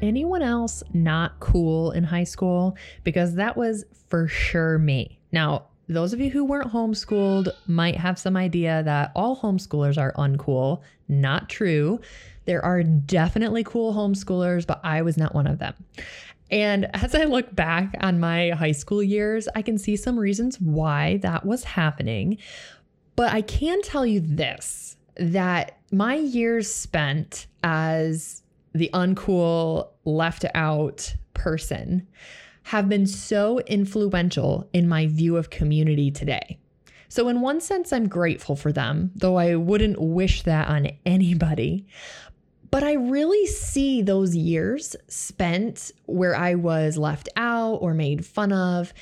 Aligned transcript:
Anyone 0.00 0.42
else 0.42 0.82
not 0.92 1.40
cool 1.40 1.90
in 1.90 2.04
high 2.04 2.24
school? 2.24 2.76
Because 3.02 3.34
that 3.34 3.56
was 3.56 3.84
for 4.08 4.28
sure 4.28 4.78
me. 4.78 5.18
Now, 5.32 5.66
those 5.88 6.12
of 6.12 6.20
you 6.20 6.30
who 6.30 6.44
weren't 6.44 6.72
homeschooled 6.72 7.48
might 7.66 7.96
have 7.96 8.18
some 8.18 8.36
idea 8.36 8.82
that 8.84 9.10
all 9.16 9.36
homeschoolers 9.36 9.98
are 9.98 10.12
uncool. 10.12 10.82
Not 11.08 11.48
true. 11.48 12.00
There 12.44 12.64
are 12.64 12.82
definitely 12.82 13.64
cool 13.64 13.92
homeschoolers, 13.92 14.66
but 14.66 14.80
I 14.84 15.02
was 15.02 15.16
not 15.16 15.34
one 15.34 15.46
of 15.46 15.58
them. 15.58 15.74
And 16.50 16.94
as 16.94 17.14
I 17.14 17.24
look 17.24 17.54
back 17.54 17.94
on 18.00 18.20
my 18.20 18.50
high 18.50 18.72
school 18.72 19.02
years, 19.02 19.48
I 19.54 19.62
can 19.62 19.78
see 19.78 19.96
some 19.96 20.18
reasons 20.18 20.60
why 20.60 21.18
that 21.18 21.44
was 21.44 21.64
happening. 21.64 22.38
But 23.16 23.32
I 23.32 23.42
can 23.42 23.82
tell 23.82 24.06
you 24.06 24.20
this 24.20 24.96
that 25.16 25.78
my 25.90 26.14
years 26.14 26.72
spent 26.72 27.46
as 27.64 28.42
the 28.72 28.90
uncool, 28.92 29.88
left 30.04 30.44
out 30.54 31.14
person 31.34 32.06
have 32.64 32.88
been 32.88 33.06
so 33.06 33.60
influential 33.60 34.68
in 34.72 34.88
my 34.88 35.06
view 35.06 35.36
of 35.36 35.48
community 35.48 36.10
today. 36.10 36.58
So, 37.08 37.28
in 37.28 37.40
one 37.40 37.60
sense, 37.60 37.92
I'm 37.92 38.08
grateful 38.08 38.56
for 38.56 38.70
them, 38.70 39.12
though 39.14 39.36
I 39.36 39.56
wouldn't 39.56 39.98
wish 39.98 40.42
that 40.42 40.68
on 40.68 40.90
anybody. 41.06 41.86
But 42.70 42.82
I 42.82 42.92
really 42.94 43.46
see 43.46 44.02
those 44.02 44.36
years 44.36 44.94
spent 45.08 45.90
where 46.04 46.36
I 46.36 46.54
was 46.54 46.98
left 46.98 47.30
out 47.36 47.76
or 47.76 47.94
made 47.94 48.26
fun 48.26 48.52
of 48.52 48.92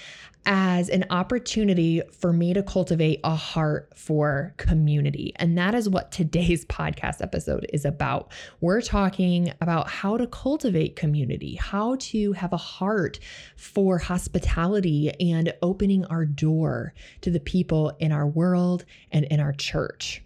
as 0.47 0.89
an 0.89 1.05
opportunity 1.11 2.01
for 2.13 2.33
me 2.33 2.55
to 2.55 2.63
cultivate 2.63 3.21
a 3.25 3.35
heart 3.35 3.93
for 3.97 4.55
community. 4.57 5.33
And 5.37 5.59
that 5.59 5.75
is 5.75 5.89
what 5.89 6.13
today's 6.13 6.65
podcast 6.67 7.21
episode 7.21 7.67
is 7.73 7.85
about. 7.85 8.33
We're 8.61 8.81
talking 8.81 9.53
about 9.61 9.91
how 9.91 10.17
to 10.17 10.27
cultivate 10.29 10.97
community, 10.97 11.57
how 11.57 11.97
to 11.97 12.33
have 12.33 12.53
a 12.53 12.57
heart 12.57 13.19
for 13.57 13.99
hospitality 13.99 15.13
and 15.21 15.53
opening 15.63 16.05
our 16.07 16.25
door 16.25 16.95
to 17.23 17.31
the 17.31 17.41
people 17.41 17.97
in 17.99 18.13
our 18.13 18.27
world 18.27 18.85
and 19.11 19.25
in 19.27 19.41
our 19.41 19.53
church. 19.53 20.23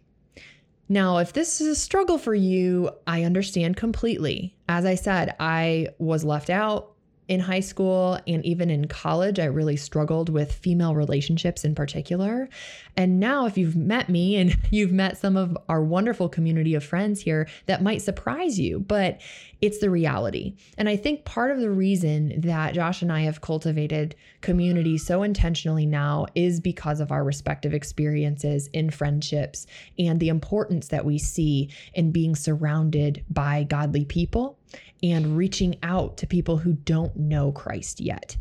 Now, 0.89 1.19
if 1.19 1.33
this 1.33 1.61
is 1.61 1.69
a 1.69 1.77
struggle 1.77 2.19
for 2.19 2.35
you, 2.35 2.91
I 3.07 3.23
understand 3.23 3.77
completely. 3.77 4.57
As 4.69 4.85
I 4.85 4.97
said, 4.97 5.37
I 5.39 5.89
was 5.99 6.25
left 6.25 6.51
out 6.51 6.97
in 7.31 7.39
high 7.39 7.61
school 7.61 8.19
and 8.27 8.45
even 8.45 8.71
in 8.71 8.89
college, 8.89 9.39
I 9.39 9.45
really 9.45 9.77
struggled 9.77 10.29
with 10.29 10.53
female 10.53 10.97
relationships 10.97 11.65
in 11.65 11.77
particular. 11.77 12.49
And 12.97 13.21
now, 13.21 13.47
if 13.47 13.57
you've 13.57 13.77
met 13.77 14.09
me 14.09 14.35
and 14.35 14.59
you've 14.73 14.91
met 14.91 15.17
some 15.17 15.37
of 15.37 15.57
our 15.69 15.81
wonderful 15.81 16.29
community 16.29 16.75
of 16.75 16.83
friends 16.83 17.21
here, 17.21 17.49
that 17.67 17.85
might 17.85 18.03
surprise 18.03 18.59
you, 18.59 18.81
but 18.81 19.21
it's 19.61 19.79
the 19.79 19.91
reality. 19.91 20.57
And 20.77 20.89
I 20.89 20.97
think 20.97 21.25
part 21.25 21.53
of 21.53 21.61
the 21.61 21.71
reason 21.71 22.41
that 22.41 22.75
Josh 22.75 23.01
and 23.01 23.13
I 23.13 23.21
have 23.21 23.41
cultivated 23.41 24.17
community 24.41 24.99
so 24.99 25.23
intentionally 25.23 25.87
now 25.87 26.27
is 26.35 26.59
because 26.59 26.99
of 26.99 27.13
our 27.13 27.23
respective 27.23 27.73
experiences 27.73 28.67
in 28.73 28.91
friendships 28.91 29.69
and 30.01 30.19
the 30.19 30.31
importance 30.31 30.89
that 30.89 31.05
we 31.05 31.17
see 31.19 31.71
in 31.95 32.11
being 32.11 32.35
surrounded 32.35 33.25
by 33.31 33.63
godly 33.63 34.05
people 34.05 34.59
and 35.03 35.37
reaching 35.37 35.77
out 35.83 36.17
to 36.19 36.27
people 36.27 36.59
who 36.59 36.75
don't 36.75 37.17
know 37.17 37.53
Christ 37.53 38.01
yet. 38.01 38.37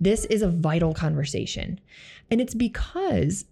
This 0.00 0.24
is 0.26 0.42
a 0.42 0.48
vital 0.48 0.94
conversation. 0.94 1.80
And 2.30 2.40
it's 2.40 2.54
because 2.54 3.46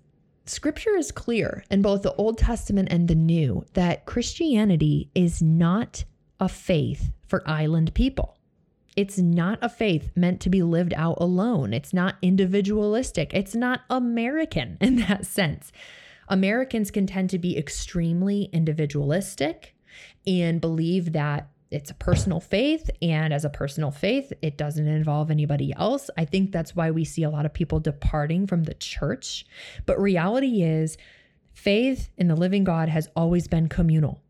scripture 0.46 0.96
is 0.96 1.12
clear 1.12 1.64
in 1.70 1.82
both 1.82 2.02
the 2.02 2.14
Old 2.14 2.38
Testament 2.38 2.88
and 2.90 3.08
the 3.08 3.14
New 3.14 3.64
that 3.74 4.06
Christianity 4.06 5.10
is 5.14 5.42
not 5.42 6.04
a 6.40 6.48
faith 6.48 7.10
for 7.26 7.48
island 7.48 7.94
people. 7.94 8.36
It's 8.96 9.18
not 9.18 9.58
a 9.62 9.68
faith 9.68 10.10
meant 10.14 10.40
to 10.42 10.50
be 10.50 10.62
lived 10.62 10.92
out 10.94 11.16
alone. 11.20 11.72
It's 11.72 11.94
not 11.94 12.16
individualistic. 12.20 13.32
It's 13.32 13.54
not 13.54 13.80
American 13.88 14.76
in 14.80 14.96
that 14.96 15.26
sense. 15.26 15.72
Americans 16.28 16.90
can 16.90 17.06
tend 17.06 17.30
to 17.30 17.38
be 17.38 17.56
extremely 17.56 18.44
individualistic 18.52 19.74
and 20.26 20.60
believe 20.60 21.12
that 21.12 21.48
it's 21.72 21.90
a 21.90 21.94
personal 21.94 22.40
faith 22.40 22.90
and 23.00 23.32
as 23.32 23.44
a 23.44 23.50
personal 23.50 23.90
faith 23.90 24.32
it 24.42 24.56
doesn't 24.56 24.86
involve 24.86 25.30
anybody 25.30 25.72
else 25.76 26.10
i 26.16 26.24
think 26.24 26.52
that's 26.52 26.76
why 26.76 26.90
we 26.90 27.04
see 27.04 27.22
a 27.22 27.30
lot 27.30 27.46
of 27.46 27.52
people 27.52 27.80
departing 27.80 28.46
from 28.46 28.64
the 28.64 28.74
church 28.74 29.46
but 29.86 30.00
reality 30.00 30.62
is 30.62 30.96
faith 31.52 32.10
in 32.16 32.28
the 32.28 32.36
living 32.36 32.64
god 32.64 32.88
has 32.88 33.08
always 33.16 33.48
been 33.48 33.68
communal 33.68 34.20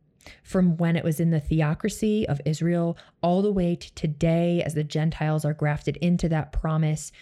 from 0.42 0.76
when 0.76 0.96
it 0.96 1.04
was 1.04 1.20
in 1.20 1.30
the 1.30 1.40
theocracy 1.40 2.28
of 2.28 2.40
Israel 2.44 2.96
all 3.22 3.42
the 3.42 3.52
way 3.52 3.74
to 3.74 3.94
today 3.94 4.62
as 4.62 4.74
the 4.74 4.84
Gentiles 4.84 5.44
are 5.44 5.54
grafted 5.54 5.96
into 5.98 6.28
that 6.28 6.52
promise, 6.52 7.12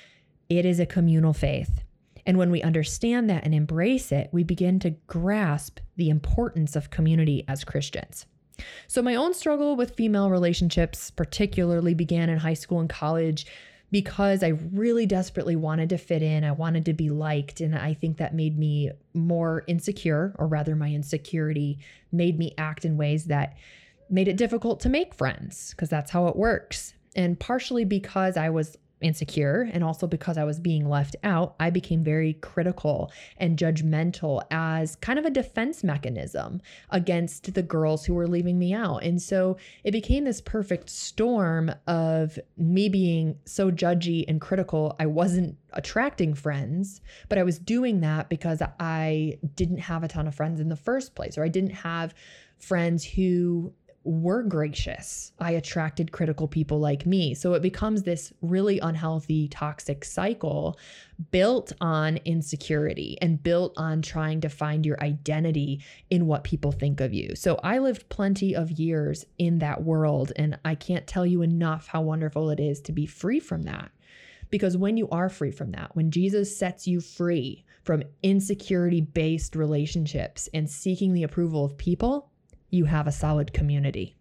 it 0.48 0.64
is 0.66 0.80
a 0.80 0.86
communal 0.86 1.32
faith. 1.32 1.82
And 2.26 2.36
when 2.36 2.50
we 2.50 2.62
understand 2.62 3.30
that 3.30 3.44
and 3.44 3.54
embrace 3.54 4.12
it, 4.12 4.28
we 4.32 4.44
begin 4.44 4.78
to 4.80 4.90
grasp 5.06 5.80
the 5.96 6.10
importance 6.10 6.76
of 6.76 6.90
community 6.90 7.44
as 7.48 7.64
Christians. 7.64 8.26
So, 8.86 9.02
my 9.02 9.14
own 9.14 9.34
struggle 9.34 9.76
with 9.76 9.94
female 9.94 10.30
relationships, 10.30 11.10
particularly, 11.10 11.94
began 11.94 12.28
in 12.28 12.38
high 12.38 12.54
school 12.54 12.80
and 12.80 12.88
college 12.88 13.46
because 13.90 14.42
I 14.42 14.48
really 14.72 15.06
desperately 15.06 15.56
wanted 15.56 15.88
to 15.90 15.98
fit 15.98 16.22
in. 16.22 16.44
I 16.44 16.52
wanted 16.52 16.84
to 16.86 16.92
be 16.92 17.10
liked. 17.10 17.60
And 17.60 17.76
I 17.76 17.94
think 17.94 18.18
that 18.18 18.34
made 18.34 18.58
me 18.58 18.90
more 19.14 19.64
insecure, 19.66 20.34
or 20.38 20.46
rather, 20.46 20.76
my 20.76 20.90
insecurity 20.90 21.78
made 22.12 22.38
me 22.38 22.54
act 22.56 22.84
in 22.84 22.96
ways 22.96 23.26
that 23.26 23.56
made 24.08 24.28
it 24.28 24.36
difficult 24.36 24.80
to 24.80 24.88
make 24.88 25.14
friends 25.14 25.70
because 25.70 25.88
that's 25.88 26.10
how 26.10 26.26
it 26.28 26.36
works. 26.36 26.94
And 27.16 27.38
partially 27.38 27.84
because 27.84 28.36
I 28.36 28.50
was 28.50 28.76
insecure 29.00 29.68
and 29.72 29.82
also 29.82 30.06
because 30.06 30.36
I 30.36 30.44
was 30.44 30.60
being 30.60 30.88
left 30.88 31.16
out, 31.22 31.54
I 31.58 31.70
became 31.70 32.04
very 32.04 32.34
critical 32.34 33.10
and 33.36 33.58
judgmental 33.58 34.42
as 34.50 34.96
kind 34.96 35.18
of 35.18 35.24
a 35.24 35.30
defense 35.30 35.82
mechanism 35.82 36.60
against 36.90 37.54
the 37.54 37.62
girls 37.62 38.04
who 38.04 38.14
were 38.14 38.28
leaving 38.28 38.58
me 38.58 38.74
out. 38.74 39.02
And 39.02 39.20
so 39.20 39.56
it 39.84 39.92
became 39.92 40.24
this 40.24 40.40
perfect 40.40 40.90
storm 40.90 41.72
of 41.86 42.38
me 42.56 42.88
being 42.88 43.38
so 43.44 43.70
judgy 43.70 44.24
and 44.28 44.40
critical. 44.40 44.96
I 44.98 45.06
wasn't 45.06 45.56
attracting 45.72 46.34
friends, 46.34 47.00
but 47.28 47.38
I 47.38 47.42
was 47.42 47.58
doing 47.58 48.00
that 48.00 48.28
because 48.28 48.62
I 48.78 49.38
didn't 49.54 49.78
have 49.78 50.02
a 50.02 50.08
ton 50.08 50.26
of 50.26 50.34
friends 50.34 50.60
in 50.60 50.68
the 50.68 50.76
first 50.76 51.14
place, 51.14 51.38
or 51.38 51.44
I 51.44 51.48
didn't 51.48 51.70
have 51.70 52.14
friends 52.58 53.04
who 53.04 53.72
were 54.02 54.42
gracious, 54.42 55.32
I 55.38 55.52
attracted 55.52 56.10
critical 56.10 56.48
people 56.48 56.80
like 56.80 57.04
me. 57.04 57.34
So 57.34 57.52
it 57.52 57.60
becomes 57.60 58.02
this 58.02 58.32
really 58.40 58.78
unhealthy, 58.78 59.48
toxic 59.48 60.06
cycle 60.06 60.78
built 61.30 61.72
on 61.82 62.16
insecurity 62.24 63.18
and 63.20 63.42
built 63.42 63.74
on 63.76 64.00
trying 64.00 64.40
to 64.40 64.48
find 64.48 64.86
your 64.86 65.02
identity 65.02 65.84
in 66.08 66.26
what 66.26 66.44
people 66.44 66.72
think 66.72 67.00
of 67.00 67.12
you. 67.12 67.34
So 67.36 67.60
I 67.62 67.78
lived 67.78 68.08
plenty 68.08 68.56
of 68.56 68.70
years 68.70 69.26
in 69.36 69.58
that 69.58 69.84
world, 69.84 70.32
and 70.36 70.58
I 70.64 70.76
can't 70.76 71.06
tell 71.06 71.26
you 71.26 71.42
enough 71.42 71.86
how 71.86 72.00
wonderful 72.00 72.48
it 72.48 72.58
is 72.58 72.80
to 72.82 72.92
be 72.92 73.04
free 73.04 73.40
from 73.40 73.64
that. 73.64 73.90
Because 74.48 74.78
when 74.78 74.96
you 74.96 75.08
are 75.10 75.28
free 75.28 75.52
from 75.52 75.72
that, 75.72 75.94
when 75.94 76.10
Jesus 76.10 76.56
sets 76.56 76.86
you 76.86 77.00
free 77.00 77.64
from 77.84 78.02
insecurity 78.22 79.00
based 79.02 79.54
relationships 79.54 80.48
and 80.54 80.68
seeking 80.68 81.12
the 81.12 81.22
approval 81.22 81.64
of 81.64 81.76
people, 81.76 82.29
you 82.70 82.84
have 82.86 83.06
a 83.06 83.12
solid 83.12 83.52
community. 83.52 84.16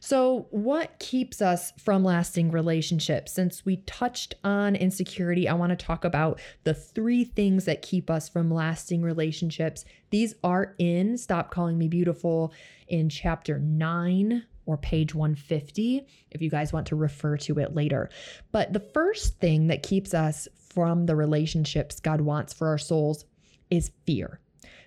So, 0.00 0.48
what 0.50 0.98
keeps 0.98 1.40
us 1.40 1.72
from 1.78 2.02
lasting 2.02 2.50
relationships? 2.50 3.32
Since 3.32 3.64
we 3.64 3.76
touched 3.76 4.34
on 4.42 4.74
insecurity, 4.74 5.48
I 5.48 5.54
want 5.54 5.70
to 5.70 5.76
talk 5.76 6.04
about 6.04 6.40
the 6.64 6.74
three 6.74 7.22
things 7.22 7.66
that 7.66 7.82
keep 7.82 8.10
us 8.10 8.28
from 8.28 8.50
lasting 8.50 9.02
relationships. 9.02 9.84
These 10.10 10.34
are 10.42 10.74
in 10.78 11.16
Stop 11.16 11.52
Calling 11.52 11.78
Me 11.78 11.86
Beautiful 11.86 12.52
in 12.88 13.08
chapter 13.08 13.60
9 13.60 14.44
or 14.66 14.76
page 14.76 15.14
150 15.14 16.06
if 16.30 16.42
you 16.42 16.50
guys 16.50 16.72
want 16.72 16.86
to 16.88 16.96
refer 16.96 17.36
to 17.36 17.58
it 17.60 17.74
later. 17.74 18.10
But 18.50 18.72
the 18.72 18.80
first 18.80 19.38
thing 19.38 19.68
that 19.68 19.84
keeps 19.84 20.14
us 20.14 20.48
from 20.70 21.06
the 21.06 21.14
relationships 21.14 22.00
God 22.00 22.20
wants 22.20 22.52
for 22.52 22.68
our 22.68 22.78
souls 22.78 23.24
is 23.70 23.92
fear 24.04 24.40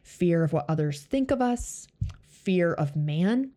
fear 0.06 0.44
of 0.44 0.53
what 0.53 0.65
others 0.69 1.01
think 1.01 1.31
of 1.31 1.41
us, 1.41 1.88
fear 2.45 2.74
of 2.74 2.95
man, 2.95 3.51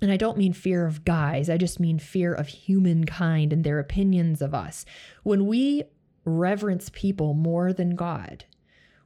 And 0.00 0.12
I 0.12 0.16
don't 0.16 0.38
mean 0.38 0.52
fear 0.52 0.86
of 0.86 1.04
guys, 1.04 1.50
I 1.50 1.56
just 1.56 1.80
mean 1.80 1.98
fear 1.98 2.32
of 2.32 2.48
humankind 2.48 3.52
and 3.52 3.64
their 3.64 3.78
opinions 3.78 4.40
of 4.40 4.54
us. 4.54 4.84
When 5.22 5.46
we 5.46 5.84
reverence 6.24 6.90
people 6.92 7.34
more 7.34 7.72
than 7.72 7.96
God, 7.96 8.44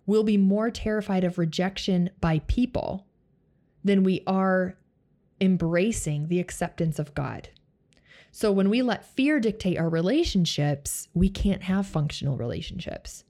we'll 0.04 0.24
be 0.24 0.36
more 0.36 0.70
terrified 0.70 1.24
of 1.24 1.38
rejection 1.38 2.10
by 2.20 2.40
people 2.40 3.06
than 3.84 4.02
we 4.02 4.22
are 4.26 4.76
embracing 5.40 6.28
the 6.28 6.40
acceptance 6.40 6.98
of 6.98 7.14
God. 7.14 7.48
So 8.30 8.52
when 8.52 8.70
we 8.70 8.82
let 8.82 9.04
fear 9.04 9.40
dictate 9.40 9.78
our 9.78 9.88
relationships, 9.88 11.08
we 11.14 11.28
can't 11.28 11.62
have 11.62 11.86
functional 11.86 12.36
relationships. 12.36 13.24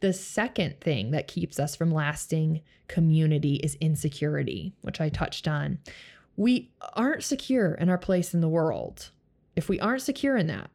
The 0.00 0.12
second 0.12 0.80
thing 0.80 1.10
that 1.10 1.28
keeps 1.28 1.58
us 1.58 1.74
from 1.74 1.90
lasting 1.90 2.62
community 2.86 3.56
is 3.56 3.76
insecurity, 3.76 4.74
which 4.82 5.00
I 5.00 5.08
touched 5.08 5.48
on. 5.48 5.78
We 6.36 6.70
aren't 6.94 7.24
secure 7.24 7.74
in 7.74 7.88
our 7.88 7.98
place 7.98 8.32
in 8.32 8.40
the 8.40 8.48
world. 8.48 9.10
If 9.56 9.68
we 9.68 9.80
aren't 9.80 10.02
secure 10.02 10.36
in 10.36 10.46
that, 10.46 10.70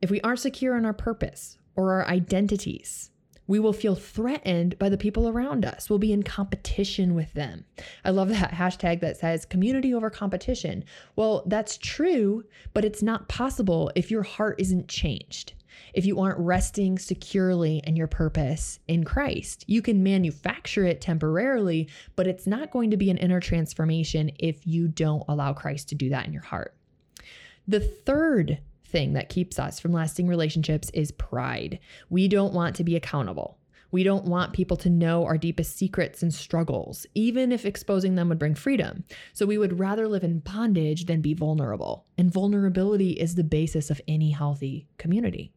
if 0.00 0.10
we 0.10 0.20
aren't 0.20 0.40
secure 0.40 0.76
in 0.76 0.84
our 0.84 0.92
purpose 0.92 1.58
or 1.74 1.92
our 1.92 2.06
identities, 2.06 3.10
we 3.46 3.60
will 3.60 3.72
feel 3.72 3.94
threatened 3.94 4.78
by 4.78 4.88
the 4.88 4.98
people 4.98 5.28
around 5.28 5.64
us. 5.64 5.88
We'll 5.88 5.98
be 5.98 6.12
in 6.12 6.22
competition 6.22 7.14
with 7.14 7.32
them. 7.34 7.64
I 8.04 8.10
love 8.10 8.28
that 8.28 8.50
hashtag 8.52 9.00
that 9.00 9.16
says 9.16 9.44
community 9.44 9.94
over 9.94 10.10
competition. 10.10 10.84
Well, 11.14 11.44
that's 11.46 11.78
true, 11.78 12.44
but 12.74 12.84
it's 12.84 13.02
not 13.02 13.28
possible 13.28 13.90
if 13.94 14.10
your 14.10 14.22
heart 14.22 14.60
isn't 14.60 14.88
changed. 14.88 15.54
If 15.94 16.06
you 16.06 16.20
aren't 16.20 16.38
resting 16.38 16.98
securely 16.98 17.82
in 17.84 17.96
your 17.96 18.06
purpose 18.06 18.78
in 18.88 19.04
Christ, 19.04 19.64
you 19.66 19.82
can 19.82 20.02
manufacture 20.02 20.84
it 20.84 21.00
temporarily, 21.00 21.88
but 22.14 22.26
it's 22.26 22.46
not 22.46 22.70
going 22.70 22.90
to 22.90 22.96
be 22.96 23.10
an 23.10 23.18
inner 23.18 23.40
transformation 23.40 24.30
if 24.38 24.66
you 24.66 24.88
don't 24.88 25.24
allow 25.28 25.52
Christ 25.52 25.88
to 25.90 25.94
do 25.94 26.08
that 26.10 26.26
in 26.26 26.32
your 26.32 26.42
heart. 26.42 26.74
The 27.68 27.80
third 27.80 28.58
thing 28.84 29.14
that 29.14 29.28
keeps 29.28 29.58
us 29.58 29.80
from 29.80 29.92
lasting 29.92 30.28
relationships 30.28 30.90
is 30.90 31.10
pride. 31.10 31.80
We 32.08 32.28
don't 32.28 32.54
want 32.54 32.76
to 32.76 32.84
be 32.84 32.96
accountable. 32.96 33.58
We 33.96 34.04
don't 34.04 34.26
want 34.26 34.52
people 34.52 34.76
to 34.76 34.90
know 34.90 35.24
our 35.24 35.38
deepest 35.38 35.74
secrets 35.74 36.22
and 36.22 36.34
struggles, 36.34 37.06
even 37.14 37.50
if 37.50 37.64
exposing 37.64 38.14
them 38.14 38.28
would 38.28 38.38
bring 38.38 38.54
freedom. 38.54 39.04
So 39.32 39.46
we 39.46 39.56
would 39.56 39.78
rather 39.78 40.06
live 40.06 40.22
in 40.22 40.40
bondage 40.40 41.06
than 41.06 41.22
be 41.22 41.32
vulnerable. 41.32 42.04
And 42.18 42.30
vulnerability 42.30 43.12
is 43.12 43.36
the 43.36 43.42
basis 43.42 43.88
of 43.88 44.02
any 44.06 44.32
healthy 44.32 44.86
community. 44.98 45.50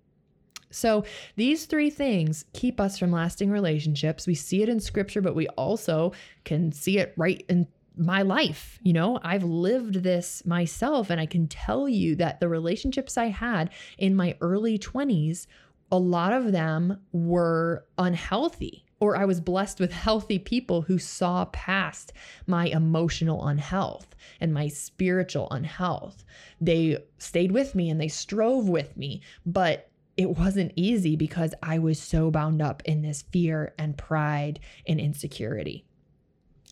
So 0.72 1.04
these 1.36 1.66
three 1.66 1.90
things 1.90 2.46
keep 2.54 2.80
us 2.80 2.98
from 2.98 3.12
lasting 3.12 3.52
relationships. 3.52 4.26
We 4.26 4.36
see 4.36 4.64
it 4.64 4.70
in 4.70 4.80
scripture, 4.80 5.20
but 5.20 5.36
we 5.36 5.50
also 5.50 6.14
can 6.46 6.72
see 6.72 6.98
it 6.98 7.14
right 7.18 7.44
in 7.50 7.68
my 7.98 8.22
life. 8.22 8.80
You 8.84 8.94
know, 8.94 9.20
I've 9.22 9.44
lived 9.44 9.96
this 9.96 10.46
myself, 10.46 11.10
and 11.10 11.20
I 11.20 11.26
can 11.26 11.50
tell 11.50 11.90
you 11.90 12.16
that 12.16 12.40
the 12.40 12.48
relationships 12.48 13.18
I 13.18 13.26
had 13.26 13.72
in 13.98 14.16
my 14.16 14.38
early 14.40 14.80
20s, 14.80 15.46
a 15.92 15.98
lot 15.98 16.34
of 16.34 16.52
them 16.52 17.00
were 17.12 17.86
unhealthy. 17.98 18.86
Or 19.02 19.16
I 19.16 19.26
was 19.26 19.40
blessed 19.40 19.80
with 19.80 19.92
healthy 20.08 20.40
people 20.40 20.82
who 20.82 21.00
saw 21.00 21.46
past 21.46 22.14
my 22.48 22.66
emotional 22.68 23.48
unhealth 23.48 24.16
and 24.42 24.54
my 24.54 24.68
spiritual 24.68 25.48
unhealth. 25.52 26.24
They 26.60 26.98
stayed 27.18 27.52
with 27.52 27.76
me 27.76 27.90
and 27.90 28.00
they 28.00 28.10
strove 28.10 28.68
with 28.68 28.98
me, 28.98 29.22
but 29.46 29.90
it 30.18 30.38
wasn't 30.38 30.74
easy 30.76 31.16
because 31.16 31.54
I 31.64 31.80
was 31.80 31.98
so 31.98 32.30
bound 32.30 32.62
up 32.62 32.84
in 32.84 33.02
this 33.02 33.22
fear 33.22 33.74
and 33.78 33.98
pride 33.98 34.60
and 34.86 35.00
insecurity. 35.00 35.86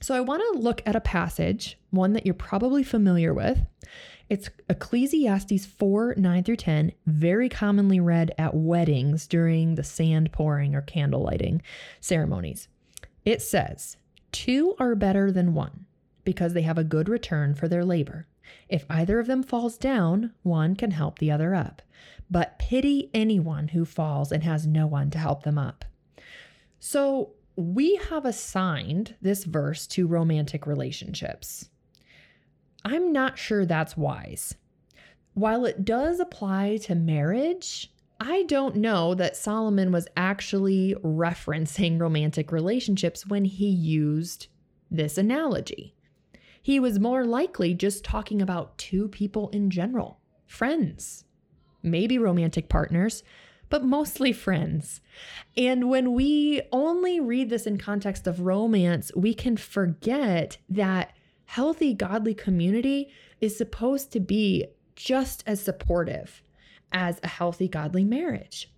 So 0.02 0.14
I 0.14 0.20
want 0.20 0.44
to 0.44 0.60
look 0.60 0.82
at 0.86 0.96
a 0.96 1.02
passage, 1.02 1.80
one 1.90 2.14
that 2.14 2.26
you're 2.26 2.36
probably 2.36 2.84
familiar 2.84 3.34
with. 3.34 3.60
It's 4.30 4.50
Ecclesiastes 4.70 5.66
4 5.66 6.16
9 6.18 6.44
through 6.44 6.58
10, 6.58 6.92
very 7.06 7.48
commonly 7.48 8.00
read 8.00 8.34
at 8.38 8.54
weddings 8.54 9.26
during 9.26 9.76
the 9.76 9.84
sand 9.84 10.34
pouring 10.34 10.76
or 10.76 10.82
candle 10.82 11.22
lighting 11.22 11.62
ceremonies. 12.02 12.68
It 13.24 13.42
says, 13.42 13.96
Two 14.34 14.76
are 14.80 14.96
better 14.96 15.32
than 15.32 15.54
one 15.54 15.86
because 16.26 16.54
they 16.54 16.64
have 16.64 16.78
a 16.78 16.84
good 16.84 17.08
return 17.08 17.54
for 17.54 17.70
their 17.70 17.86
labor. 17.86 18.28
If 18.68 18.86
either 18.90 19.20
of 19.20 19.28
them 19.28 19.44
falls 19.44 19.78
down, 19.78 20.34
one 20.44 20.76
can 20.76 20.92
help 20.92 21.20
the 21.20 21.32
other 21.32 21.56
up. 21.56 21.82
But 22.30 22.60
pity 22.60 23.10
anyone 23.14 23.70
who 23.70 23.86
falls 23.86 24.34
and 24.34 24.44
has 24.44 24.68
no 24.68 24.88
one 24.88 25.10
to 25.12 25.18
help 25.18 25.44
them 25.44 25.58
up. 25.58 25.86
So, 26.80 27.32
we 27.56 27.96
have 28.10 28.26
assigned 28.26 29.16
this 29.22 29.44
verse 29.44 29.88
to 29.88 30.06
romantic 30.06 30.68
relationships. 30.68 31.70
I'm 32.84 33.12
not 33.12 33.38
sure 33.38 33.66
that's 33.66 33.98
wise. 33.98 34.56
While 35.34 35.66
it 35.66 35.86
does 35.86 36.20
apply 36.20 36.78
to 36.84 36.96
marriage, 36.96 37.92
I 38.20 38.44
don't 38.44 38.78
know 38.78 39.14
that 39.14 39.38
Solomon 39.38 39.92
was 39.92 40.08
actually 40.18 40.96
referencing 41.04 42.00
romantic 42.00 42.52
relationships 42.52 43.28
when 43.28 43.46
he 43.46 43.68
used 43.68 44.48
this 44.90 45.18
analogy. 45.18 45.94
He 46.62 46.80
was 46.80 47.00
more 47.00 47.24
likely 47.24 47.74
just 47.74 48.04
talking 48.04 48.42
about 48.42 48.78
two 48.78 49.08
people 49.08 49.50
in 49.50 49.70
general, 49.70 50.20
friends, 50.48 51.26
maybe 51.84 52.18
romantic 52.18 52.68
partners, 52.68 53.24
but 53.70 53.84
mostly 53.84 54.34
friends. 54.34 55.02
And 55.56 55.90
when 55.90 56.14
we 56.14 56.62
only 56.72 57.20
read 57.20 57.50
this 57.50 57.68
in 57.68 57.78
context 57.78 58.28
of 58.28 58.42
romance, 58.42 59.12
we 59.16 59.34
can 59.34 59.58
forget 59.58 60.58
that 60.70 61.14
healthy, 61.48 61.94
godly 61.94 62.34
community 62.34 63.10
is 63.42 63.58
supposed 63.58 64.12
to 64.12 64.20
be 64.20 64.68
just 64.96 65.44
as 65.48 65.62
supportive 65.62 66.42
as 66.92 67.20
a 67.24 67.28
healthy, 67.28 67.68
godly 67.68 68.04
marriage. 68.04 68.72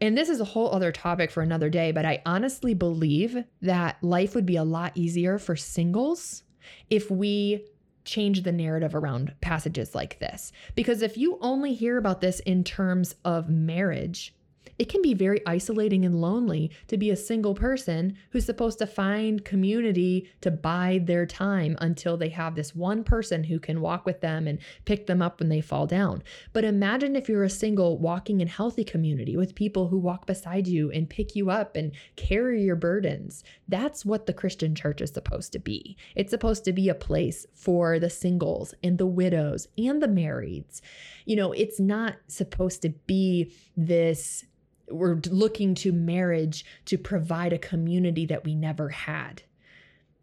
And 0.00 0.16
this 0.16 0.28
is 0.28 0.40
a 0.40 0.44
whole 0.44 0.70
other 0.72 0.92
topic 0.92 1.30
for 1.30 1.42
another 1.42 1.70
day, 1.70 1.90
but 1.90 2.04
I 2.04 2.22
honestly 2.26 2.74
believe 2.74 3.44
that 3.62 4.02
life 4.02 4.34
would 4.34 4.46
be 4.46 4.56
a 4.56 4.64
lot 4.64 4.92
easier 4.94 5.38
for 5.38 5.56
singles 5.56 6.42
if 6.90 7.10
we 7.10 7.64
change 8.04 8.42
the 8.42 8.52
narrative 8.52 8.94
around 8.94 9.34
passages 9.40 9.94
like 9.94 10.18
this. 10.18 10.52
Because 10.74 11.02
if 11.02 11.16
you 11.16 11.38
only 11.40 11.72
hear 11.72 11.96
about 11.96 12.20
this 12.20 12.40
in 12.40 12.62
terms 12.62 13.14
of 13.24 13.48
marriage, 13.48 14.34
it 14.78 14.88
can 14.88 15.02
be 15.02 15.14
very 15.14 15.40
isolating 15.46 16.04
and 16.04 16.20
lonely 16.20 16.70
to 16.88 16.96
be 16.96 17.10
a 17.10 17.16
single 17.16 17.54
person 17.54 18.16
who's 18.30 18.44
supposed 18.44 18.78
to 18.78 18.86
find 18.86 19.44
community 19.44 20.30
to 20.40 20.50
bide 20.50 21.06
their 21.06 21.26
time 21.26 21.76
until 21.80 22.16
they 22.16 22.28
have 22.28 22.54
this 22.54 22.74
one 22.74 23.04
person 23.04 23.44
who 23.44 23.58
can 23.58 23.80
walk 23.80 24.04
with 24.04 24.20
them 24.20 24.46
and 24.46 24.58
pick 24.84 25.06
them 25.06 25.22
up 25.22 25.40
when 25.40 25.48
they 25.48 25.60
fall 25.60 25.86
down. 25.86 26.22
But 26.52 26.64
imagine 26.64 27.16
if 27.16 27.28
you're 27.28 27.44
a 27.44 27.50
single 27.50 27.98
walking 27.98 28.40
in 28.40 28.48
healthy 28.48 28.84
community 28.84 29.36
with 29.36 29.54
people 29.54 29.88
who 29.88 29.98
walk 29.98 30.26
beside 30.26 30.66
you 30.66 30.90
and 30.90 31.08
pick 31.08 31.34
you 31.34 31.50
up 31.50 31.76
and 31.76 31.92
carry 32.16 32.62
your 32.62 32.76
burdens. 32.76 33.44
That's 33.68 34.04
what 34.04 34.26
the 34.26 34.34
Christian 34.34 34.74
church 34.74 35.00
is 35.00 35.10
supposed 35.10 35.52
to 35.52 35.58
be. 35.58 35.96
It's 36.14 36.30
supposed 36.30 36.64
to 36.64 36.72
be 36.72 36.88
a 36.88 36.94
place 36.94 37.46
for 37.54 37.98
the 37.98 38.10
singles 38.10 38.74
and 38.82 38.98
the 38.98 39.06
widows 39.06 39.68
and 39.78 40.02
the 40.02 40.08
marrieds. 40.08 40.80
You 41.24 41.36
know, 41.36 41.52
it's 41.52 41.80
not 41.80 42.16
supposed 42.28 42.82
to 42.82 42.90
be 42.90 43.52
this 43.76 44.44
we're 44.90 45.20
looking 45.28 45.74
to 45.76 45.92
marriage 45.92 46.64
to 46.86 46.98
provide 46.98 47.52
a 47.52 47.58
community 47.58 48.26
that 48.26 48.44
we 48.44 48.54
never 48.54 48.88
had. 48.88 49.42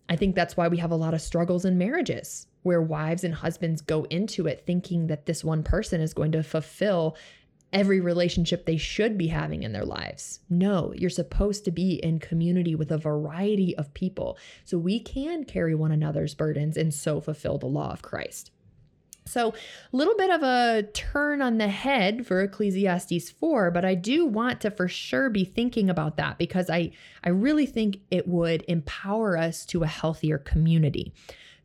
I 0.09 0.15
think 0.15 0.35
that's 0.35 0.57
why 0.57 0.67
we 0.67 0.77
have 0.77 0.91
a 0.91 0.95
lot 0.95 1.13
of 1.13 1.21
struggles 1.21 1.65
in 1.65 1.77
marriages 1.77 2.47
where 2.63 2.81
wives 2.81 3.23
and 3.23 3.33
husbands 3.33 3.81
go 3.81 4.05
into 4.05 4.47
it 4.47 4.63
thinking 4.65 5.07
that 5.07 5.25
this 5.25 5.43
one 5.43 5.63
person 5.63 6.01
is 6.01 6.13
going 6.13 6.31
to 6.31 6.43
fulfill 6.43 7.17
every 7.73 7.99
relationship 7.99 8.65
they 8.65 8.77
should 8.77 9.17
be 9.17 9.27
having 9.27 9.63
in 9.63 9.73
their 9.73 9.85
lives. 9.85 10.39
No, 10.49 10.93
you're 10.95 11.09
supposed 11.09 11.65
to 11.65 11.71
be 11.71 11.95
in 11.95 12.19
community 12.19 12.75
with 12.75 12.91
a 12.91 12.97
variety 12.97 13.75
of 13.77 13.93
people 13.93 14.37
so 14.63 14.77
we 14.77 14.99
can 14.99 15.43
carry 15.43 15.73
one 15.73 15.91
another's 15.91 16.35
burdens 16.35 16.77
and 16.77 16.93
so 16.93 17.19
fulfill 17.19 17.57
the 17.57 17.65
law 17.65 17.91
of 17.91 18.03
Christ. 18.03 18.51
So, 19.25 19.49
a 19.93 19.95
little 19.95 20.15
bit 20.15 20.29
of 20.29 20.43
a 20.43 20.83
turn 20.93 21.41
on 21.41 21.57
the 21.57 21.69
head 21.69 22.27
for 22.27 22.41
Ecclesiastes 22.41 23.29
4, 23.31 23.71
but 23.71 23.85
I 23.85 23.95
do 23.95 24.25
want 24.25 24.61
to 24.61 24.71
for 24.71 24.87
sure 24.87 25.29
be 25.29 25.45
thinking 25.45 25.89
about 25.89 26.17
that 26.17 26.37
because 26.37 26.69
I, 26.69 26.91
I 27.23 27.29
really 27.29 27.65
think 27.65 27.99
it 28.11 28.27
would 28.27 28.65
empower 28.67 29.37
us 29.37 29.65
to 29.67 29.83
a 29.83 29.87
healthier 29.87 30.37
community. 30.37 31.13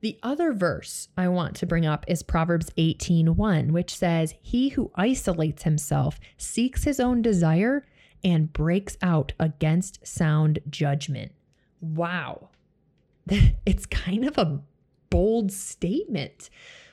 The 0.01 0.19
other 0.23 0.53
verse 0.53 1.09
I 1.17 1.29
want 1.29 1.57
to 1.57 1.67
bring 1.67 1.85
up 1.85 2.05
is 2.07 2.23
Proverbs 2.23 2.71
18:1, 2.77 3.73
which 3.73 3.95
says, 3.95 4.35
"He 4.41 4.71
who 4.71 4.93
isolates 4.95 5.65
himself 5.65 6.21
seeks 6.37 6.85
his 6.85 7.01
own 7.01 7.21
desire 7.21 7.85
and 8.23 8.53
breaks 8.53 8.97
out 9.03 9.33
against 9.41 10.07
sound 10.07 10.61
judgment." 10.71 11.33
Wow. 11.81 12.51
it's 13.67 13.87
kind 13.87 14.25
of 14.25 14.39
a 14.39 14.61
bold 15.11 15.51
statement. 15.51 16.49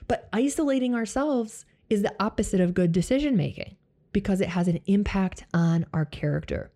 But 0.08 0.30
isolating 0.34 0.96
ourselves 0.96 1.66
is 1.90 2.02
the 2.02 2.16
opposite 2.20 2.62
of 2.62 2.74
good 2.74 2.92
decision 2.92 3.36
making 3.36 3.76
because 4.12 4.42
it 4.42 4.50
has 4.50 4.68
an 4.68 4.80
impact 4.86 5.46
on 5.54 5.86
our 5.94 6.06
character. 6.06 6.72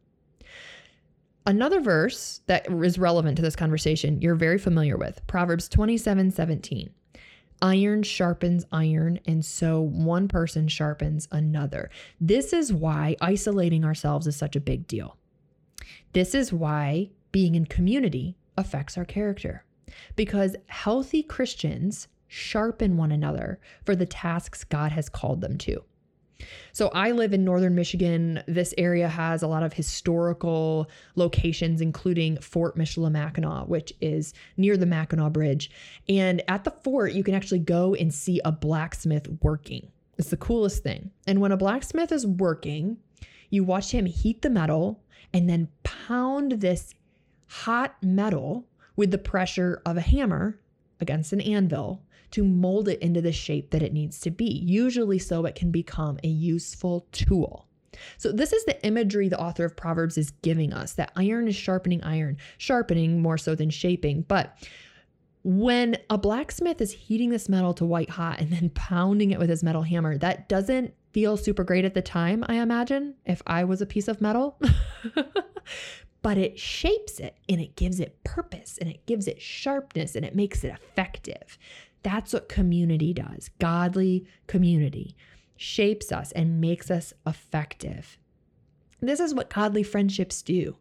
Another 1.46 1.80
verse 1.80 2.42
that 2.48 2.72
is 2.72 3.00
relevant 3.00 3.38
to 3.38 3.42
this 3.42 3.56
conversation 3.56 4.22
you're 4.22 4.36
very 4.36 4.58
familiar 4.58 4.98
with 4.98 5.26
Proverbs 5.26 5.68
27 5.70 6.32
17. 6.32 6.90
Iron 7.62 8.04
sharpens 8.04 8.66
iron, 8.72 9.20
and 9.26 9.44
so 9.44 9.82
one 9.82 10.28
person 10.28 10.68
sharpens 10.68 11.28
another. 11.32 11.90
This 12.22 12.54
is 12.54 12.72
why 12.72 13.18
isolating 13.20 13.84
ourselves 13.84 14.28
is 14.28 14.36
such 14.36 14.56
a 14.56 14.62
big 14.62 14.88
deal. 14.88 15.18
This 16.14 16.34
is 16.34 16.54
why 16.54 17.10
being 17.32 17.56
in 17.56 17.66
community 17.66 18.38
affects 18.58 18.98
our 18.98 19.06
character. 19.06 19.66
Because 20.16 20.56
healthy 20.68 21.24
Christians 21.24 22.08
sharpen 22.30 22.96
one 22.96 23.12
another 23.12 23.60
for 23.84 23.96
the 23.96 24.06
tasks 24.06 24.64
God 24.64 24.94
has 24.94 25.10
called 25.10 25.42
them 25.42 25.58
to. 25.58 25.84
So 26.72 26.88
I 26.90 27.12
live 27.12 27.34
in 27.34 27.44
northern 27.44 27.76
Michigan. 27.76 28.42
This 28.48 28.74
area 28.78 29.10
has 29.10 29.44
a 29.44 29.48
lot 29.48 29.64
of 29.64 29.74
historical 29.74 30.90
locations, 31.16 31.82
including 31.82 32.38
Fort 32.38 32.78
Michilimackinac, 32.78 33.68
which 33.68 33.94
is 34.00 34.34
near 34.56 34.78
the 34.78 34.86
Mackinac 34.86 35.34
Bridge. 35.34 35.70
And 36.08 36.42
at 36.48 36.64
the 36.64 36.72
fort, 36.72 37.12
you 37.12 37.24
can 37.24 37.36
actually 37.36 37.60
go 37.60 37.94
and 37.94 38.14
see 38.14 38.40
a 38.46 38.54
blacksmith 38.54 39.28
working. 39.42 39.92
It's 40.18 40.30
the 40.30 40.38
coolest 40.38 40.84
thing. 40.84 41.12
And 41.28 41.42
when 41.42 41.52
a 41.52 41.58
blacksmith 41.58 42.12
is 42.12 42.26
working, 42.26 42.98
you 43.50 43.64
watch 43.64 43.92
him 43.92 44.06
heat 44.06 44.42
the 44.42 44.50
metal 44.50 45.02
and 45.34 45.50
then 45.50 45.70
pound 45.84 46.54
this 46.54 46.94
hot 47.48 47.96
metal 48.02 48.66
with 48.96 49.12
the 49.12 49.18
pressure 49.18 49.82
of 49.86 49.98
a 49.98 50.02
hammer 50.02 50.60
against 51.00 51.34
an 51.34 51.42
anvil 51.42 52.04
to 52.32 52.44
mold 52.44 52.88
it 52.88 53.00
into 53.02 53.22
the 53.22 53.32
shape 53.32 53.72
that 53.72 53.84
it 53.84 53.94
needs 53.94 54.20
to 54.22 54.32
be, 54.32 54.64
usually 54.66 55.20
so 55.20 55.46
it 55.46 55.56
can 55.56 55.72
become 55.72 56.20
a 56.24 56.28
useful 56.28 57.08
tool. 57.12 57.68
So, 58.18 58.32
this 58.32 58.54
is 58.54 58.64
the 58.66 58.84
imagery 58.86 59.30
the 59.30 59.40
author 59.40 59.66
of 59.66 59.76
Proverbs 59.76 60.18
is 60.18 60.32
giving 60.42 60.74
us 60.74 60.94
that 60.94 61.12
iron 61.16 61.48
is 61.48 61.56
sharpening 61.56 62.04
iron, 62.04 62.38
sharpening 62.58 63.22
more 63.22 63.38
so 63.38 63.56
than 63.56 63.70
shaping. 63.70 64.22
But 64.24 64.56
when 65.44 65.98
a 66.10 66.18
blacksmith 66.18 66.82
is 66.82 66.92
heating 66.92 67.30
this 67.30 67.50
metal 67.50 67.74
to 67.76 67.86
white 67.86 68.10
hot 68.10 68.40
and 68.40 68.52
then 68.52 68.70
pounding 68.72 69.32
it 69.32 69.40
with 69.40 69.50
his 69.50 69.64
metal 69.64 69.84
hammer, 69.84 70.18
that 70.18 70.50
doesn't 70.50 70.94
feel 71.14 71.38
super 71.38 71.64
great 71.64 71.86
at 71.86 71.94
the 71.94 72.02
time, 72.02 72.44
I 72.48 72.56
imagine, 72.56 73.16
if 73.26 73.42
I 73.48 73.64
was 73.64 73.82
a 73.82 73.86
piece 73.86 74.08
of 74.08 74.22
metal. 74.22 74.60
but 76.22 76.38
it 76.38 76.60
shapes 76.60 77.20
it 77.20 77.36
and 77.48 77.62
it 77.62 77.76
gives 77.76 78.00
it 78.00 78.24
purpose 78.24 78.78
and 78.80 78.90
it 78.90 79.06
gives 79.06 79.28
it 79.28 79.42
sharpness 79.42 80.16
and 80.16 80.26
it 80.26 80.36
makes 80.36 80.64
it 80.64 80.74
effective. 80.74 81.58
That's 82.04 82.34
what 82.34 82.50
community 82.50 83.14
does. 83.14 83.50
Godly 83.60 84.26
community 84.48 85.16
shapes 85.58 86.12
us 86.12 86.32
and 86.32 86.62
makes 86.62 86.90
us 86.90 87.14
effective. 87.28 88.18
This 89.02 89.20
is 89.20 89.34
what 89.34 89.50
godly 89.50 89.84
friendships 89.84 90.42
do. 90.42 90.78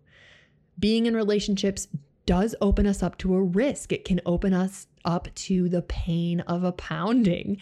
Being 0.78 1.06
in 1.06 1.16
relationships 1.16 1.88
does 2.26 2.54
open 2.60 2.86
us 2.86 3.02
up 3.02 3.18
to 3.18 3.34
a 3.34 3.42
risk. 3.42 3.92
It 3.92 4.04
can 4.04 4.20
open 4.26 4.52
us 4.52 4.86
up 5.04 5.34
to 5.34 5.68
the 5.68 5.82
pain 5.82 6.40
of 6.40 6.62
a 6.62 6.72
pounding. 6.72 7.58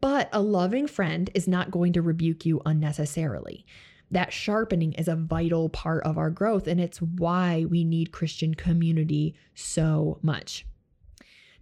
But 0.00 0.28
a 0.32 0.40
loving 0.40 0.86
friend 0.86 1.30
is 1.34 1.48
not 1.48 1.70
going 1.70 1.92
to 1.94 2.02
rebuke 2.02 2.46
you 2.46 2.62
unnecessarily. 2.64 3.66
That 4.10 4.32
sharpening 4.32 4.92
is 4.92 5.08
a 5.08 5.16
vital 5.16 5.68
part 5.68 6.04
of 6.04 6.16
our 6.18 6.30
growth, 6.30 6.66
and 6.66 6.80
it's 6.80 7.02
why 7.02 7.64
we 7.68 7.84
need 7.84 8.12
Christian 8.12 8.54
community 8.54 9.34
so 9.54 10.18
much. 10.22 10.66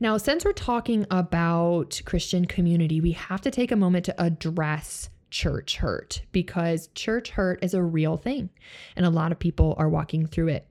Now, 0.03 0.17
since 0.17 0.45
we're 0.45 0.51
talking 0.51 1.07
about 1.13 2.03
Christian 2.05 2.47
community, 2.47 3.01
we 3.01 3.13
have 3.13 3.41
to 3.43 3.53
take 3.53 3.71
a 3.71 3.77
moment 3.77 4.05
to 4.07 4.21
address 4.21 5.11
church 5.31 5.77
hurt 5.77 6.23
because 6.33 6.89
church 6.97 7.31
hurt 7.31 7.63
is 7.63 7.73
a 7.73 7.85
real 7.85 8.17
thing 8.17 8.51
and 8.97 9.07
a 9.07 9.11
lot 9.11 9.31
of 9.31 9.39
people 9.39 9.77
are 9.79 9.89
walking 9.89 10.27
through 10.27 10.49
it. 10.49 10.67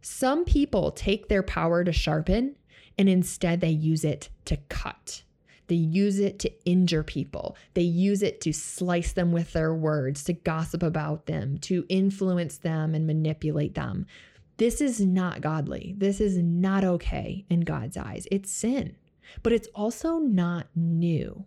Some 0.00 0.46
people 0.46 0.92
take 0.92 1.28
their 1.28 1.42
power 1.42 1.84
to 1.84 1.92
sharpen 1.92 2.56
and 2.96 3.06
instead 3.06 3.60
they 3.60 3.68
use 3.68 4.02
it 4.02 4.30
to 4.46 4.56
cut. 4.70 5.24
They 5.66 5.74
use 5.74 6.18
it 6.18 6.38
to 6.38 6.64
injure 6.64 7.02
people. 7.02 7.58
They 7.74 7.82
use 7.82 8.22
it 8.22 8.40
to 8.40 8.52
slice 8.54 9.12
them 9.12 9.30
with 9.30 9.52
their 9.52 9.74
words, 9.74 10.24
to 10.24 10.32
gossip 10.32 10.82
about 10.82 11.26
them, 11.26 11.58
to 11.58 11.84
influence 11.90 12.56
them 12.56 12.94
and 12.94 13.06
manipulate 13.06 13.74
them. 13.74 14.06
This 14.60 14.82
is 14.82 15.00
not 15.00 15.40
godly. 15.40 15.94
This 15.96 16.20
is 16.20 16.36
not 16.36 16.84
okay 16.84 17.46
in 17.48 17.60
God's 17.60 17.96
eyes. 17.96 18.28
It's 18.30 18.50
sin, 18.50 18.94
but 19.42 19.54
it's 19.54 19.68
also 19.68 20.18
not 20.18 20.66
new. 20.76 21.46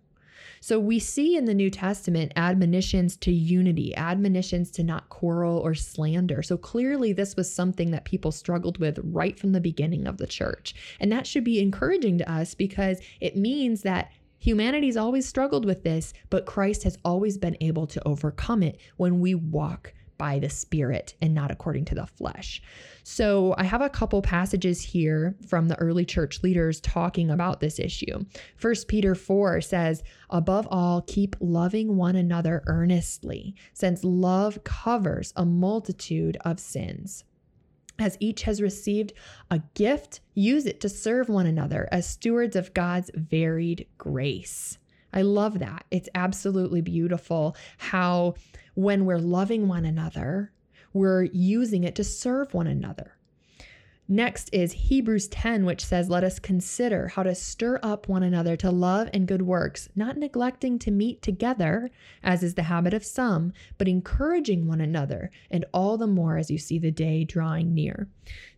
So 0.61 0.79
we 0.79 0.97
see 0.97 1.37
in 1.37 1.45
the 1.45 1.53
New 1.53 1.69
Testament 1.69 2.31
admonitions 2.35 3.15
to 3.17 3.31
unity, 3.31 3.95
admonitions 3.95 4.71
to 4.71 4.83
not 4.83 5.09
quarrel 5.09 5.59
or 5.59 5.75
slander. 5.75 6.41
So 6.41 6.57
clearly, 6.57 7.13
this 7.13 7.35
was 7.35 7.53
something 7.53 7.91
that 7.91 8.03
people 8.03 8.31
struggled 8.31 8.79
with 8.79 8.97
right 9.03 9.37
from 9.37 9.51
the 9.51 9.61
beginning 9.61 10.07
of 10.07 10.17
the 10.17 10.25
church. 10.25 10.73
And 10.99 11.11
that 11.11 11.27
should 11.27 11.43
be 11.43 11.61
encouraging 11.61 12.17
to 12.17 12.31
us 12.31 12.55
because 12.55 12.99
it 13.21 13.37
means 13.37 13.83
that 13.83 14.11
humanity's 14.39 14.97
always 14.97 15.29
struggled 15.29 15.65
with 15.65 15.83
this, 15.83 16.15
but 16.31 16.47
Christ 16.47 16.81
has 16.81 16.97
always 17.05 17.37
been 17.37 17.57
able 17.61 17.85
to 17.85 18.07
overcome 18.07 18.63
it 18.63 18.79
when 18.97 19.19
we 19.19 19.35
walk 19.35 19.93
by 20.17 20.39
the 20.39 20.49
Spirit 20.49 21.15
and 21.21 21.33
not 21.33 21.51
according 21.51 21.85
to 21.85 21.95
the 21.95 22.05
flesh. 22.05 22.61
So 23.03 23.53
I 23.57 23.63
have 23.63 23.81
a 23.81 23.89
couple 23.89 24.21
passages 24.21 24.81
here 24.81 25.35
from 25.47 25.67
the 25.67 25.77
early 25.79 26.05
church 26.05 26.41
leaders 26.43 26.79
talking 26.79 27.29
about 27.29 27.59
this 27.59 27.79
issue. 27.79 28.25
First 28.55 28.87
Peter 28.87 29.15
4 29.15 29.61
says, 29.61 30.03
Above 30.29 30.67
all, 30.71 31.01
keep 31.01 31.35
loving 31.39 31.95
one 31.95 32.15
another 32.15 32.63
earnestly, 32.67 33.55
since 33.73 34.03
love 34.03 34.63
covers 34.63 35.33
a 35.35 35.45
multitude 35.45 36.37
of 36.45 36.59
sins. 36.59 37.23
As 37.99 38.17
each 38.19 38.43
has 38.43 38.61
received 38.61 39.13
a 39.51 39.61
gift, 39.75 40.21
use 40.33 40.65
it 40.65 40.79
to 40.81 40.89
serve 40.89 41.29
one 41.29 41.45
another 41.45 41.87
as 41.91 42.07
stewards 42.07 42.55
of 42.55 42.73
God's 42.73 43.11
varied 43.13 43.87
grace. 43.97 44.79
I 45.13 45.21
love 45.21 45.59
that. 45.59 45.85
It's 45.91 46.09
absolutely 46.15 46.81
beautiful 46.81 47.55
how 47.77 48.35
when 48.75 49.05
we're 49.05 49.19
loving 49.19 49.67
one 49.67 49.85
another, 49.85 50.51
we're 50.93 51.23
using 51.23 51.83
it 51.83 51.95
to 51.95 52.03
serve 52.03 52.53
one 52.53 52.67
another. 52.67 53.17
Next 54.09 54.49
is 54.51 54.73
Hebrews 54.73 55.29
10, 55.29 55.63
which 55.63 55.85
says, 55.85 56.09
Let 56.09 56.25
us 56.25 56.37
consider 56.37 57.07
how 57.07 57.23
to 57.23 57.33
stir 57.33 57.79
up 57.81 58.09
one 58.09 58.21
another 58.21 58.57
to 58.57 58.69
love 58.69 59.09
and 59.13 59.25
good 59.25 59.43
works, 59.43 59.87
not 59.95 60.17
neglecting 60.17 60.77
to 60.79 60.91
meet 60.91 61.21
together, 61.21 61.89
as 62.21 62.43
is 62.43 62.55
the 62.55 62.63
habit 62.63 62.93
of 62.93 63.05
some, 63.05 63.53
but 63.77 63.87
encouraging 63.87 64.67
one 64.67 64.81
another, 64.81 65.31
and 65.49 65.63
all 65.73 65.97
the 65.97 66.05
more 66.05 66.37
as 66.37 66.51
you 66.51 66.57
see 66.57 66.77
the 66.77 66.91
day 66.91 67.23
drawing 67.23 67.73
near. 67.73 68.09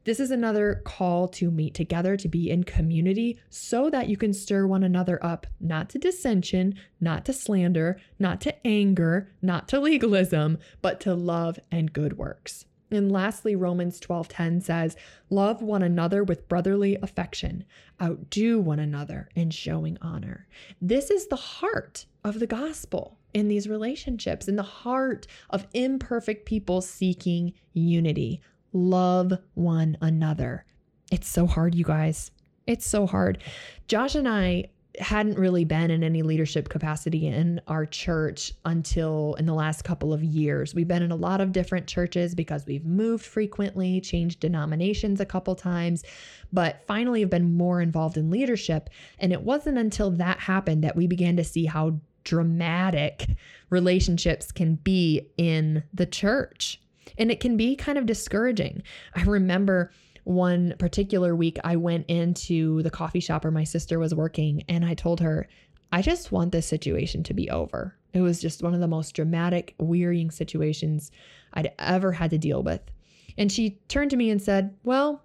This 0.03 0.19
is 0.19 0.31
another 0.31 0.81
call 0.83 1.27
to 1.29 1.51
meet 1.51 1.75
together, 1.75 2.17
to 2.17 2.27
be 2.27 2.49
in 2.49 2.63
community, 2.63 3.39
so 3.47 3.91
that 3.91 4.09
you 4.09 4.17
can 4.17 4.33
stir 4.33 4.65
one 4.65 4.83
another 4.83 5.23
up, 5.23 5.45
not 5.59 5.89
to 5.89 5.99
dissension, 5.99 6.73
not 6.99 7.23
to 7.25 7.33
slander, 7.33 8.01
not 8.17 8.41
to 8.41 8.67
anger, 8.67 9.29
not 9.43 9.67
to 9.67 9.79
legalism, 9.79 10.57
but 10.81 10.99
to 11.01 11.13
love 11.13 11.59
and 11.71 11.93
good 11.93 12.17
works. 12.17 12.65
And 12.95 13.11
lastly, 13.11 13.55
Romans 13.55 13.99
12:10 13.99 14.61
says, 14.61 14.95
"Love 15.29 15.61
one 15.61 15.83
another 15.83 16.23
with 16.23 16.47
brotherly 16.47 16.95
affection, 17.01 17.65
outdo 18.01 18.59
one 18.59 18.79
another 18.79 19.29
in 19.35 19.49
showing 19.51 19.97
honor." 20.01 20.47
This 20.81 21.11
is 21.11 21.27
the 21.27 21.35
heart 21.35 22.05
of 22.23 22.39
the 22.39 22.47
gospel 22.47 23.19
in 23.33 23.47
these 23.47 23.67
relationships, 23.67 24.47
in 24.47 24.55
the 24.55 24.63
heart 24.63 25.27
of 25.49 25.67
imperfect 25.73 26.45
people 26.45 26.81
seeking 26.81 27.53
unity. 27.73 28.41
Love 28.71 29.33
one 29.53 29.97
another. 30.01 30.65
It's 31.11 31.27
so 31.27 31.45
hard, 31.45 31.75
you 31.75 31.83
guys. 31.83 32.31
It's 32.65 32.85
so 32.85 33.05
hard. 33.05 33.43
Josh 33.87 34.15
and 34.15 34.27
I 34.27 34.69
hadn't 34.99 35.37
really 35.37 35.65
been 35.65 35.91
in 35.91 36.03
any 36.03 36.21
leadership 36.21 36.69
capacity 36.69 37.27
in 37.27 37.61
our 37.67 37.85
church 37.85 38.53
until 38.65 39.35
in 39.39 39.45
the 39.45 39.53
last 39.53 39.83
couple 39.83 40.13
of 40.13 40.23
years. 40.23 40.75
We've 40.75 40.87
been 40.87 41.03
in 41.03 41.11
a 41.11 41.15
lot 41.15 41.41
of 41.41 41.51
different 41.51 41.87
churches 41.87 42.35
because 42.35 42.65
we've 42.65 42.85
moved 42.85 43.25
frequently, 43.25 44.01
changed 44.01 44.39
denominations 44.39 45.19
a 45.19 45.25
couple 45.25 45.55
times, 45.55 46.03
but 46.51 46.83
finally 46.87 47.21
have 47.21 47.29
been 47.29 47.55
more 47.55 47.81
involved 47.81 48.17
in 48.17 48.29
leadership. 48.29 48.89
And 49.19 49.31
it 49.31 49.41
wasn't 49.41 49.77
until 49.77 50.11
that 50.11 50.39
happened 50.39 50.83
that 50.83 50.95
we 50.95 51.07
began 51.07 51.37
to 51.37 51.43
see 51.43 51.65
how 51.65 51.99
dramatic 52.23 53.27
relationships 53.69 54.51
can 54.51 54.75
be 54.75 55.27
in 55.37 55.83
the 55.93 56.05
church. 56.05 56.81
And 57.17 57.31
it 57.31 57.39
can 57.39 57.55
be 57.55 57.75
kind 57.75 57.97
of 57.97 58.05
discouraging. 58.05 58.83
I 59.15 59.23
remember 59.23 59.91
one 60.25 60.74
particular 60.77 61.36
week, 61.36 61.58
I 61.63 61.77
went 61.77 62.08
into 62.08 62.84
the 62.84 62.89
coffee 62.89 63.20
shop 63.20 63.44
where 63.44 63.51
my 63.51 63.63
sister 63.63 63.98
was 63.98 64.13
working 64.13 64.63
and 64.67 64.84
I 64.84 64.94
told 64.94 65.22
her, 65.22 65.48
I 65.91 66.01
just 66.01 66.32
want 66.32 66.51
this 66.51 66.67
situation 66.67 67.24
to 67.24 67.34
be 67.34 67.50
over. 67.50 67.96
It 68.12 68.22
was 68.22 68.41
just 68.41 68.62
one 68.62 68.74
of 68.74 68.79
the 68.79 68.88
most 68.88 69.15
dramatic, 69.15 69.75
wearying 69.79 70.32
situations 70.32 71.12
I'd 71.53 71.72
ever 71.79 72.12
had 72.12 72.32
to 72.32 72.38
deal 72.38 72.63
with. 72.63 72.82
And 73.38 73.51
she 73.51 73.79
turned 73.88 74.12
to 74.12 74.17
me 74.17 74.29
and 74.29 74.41
said, 74.41 74.75
Well, 74.84 75.22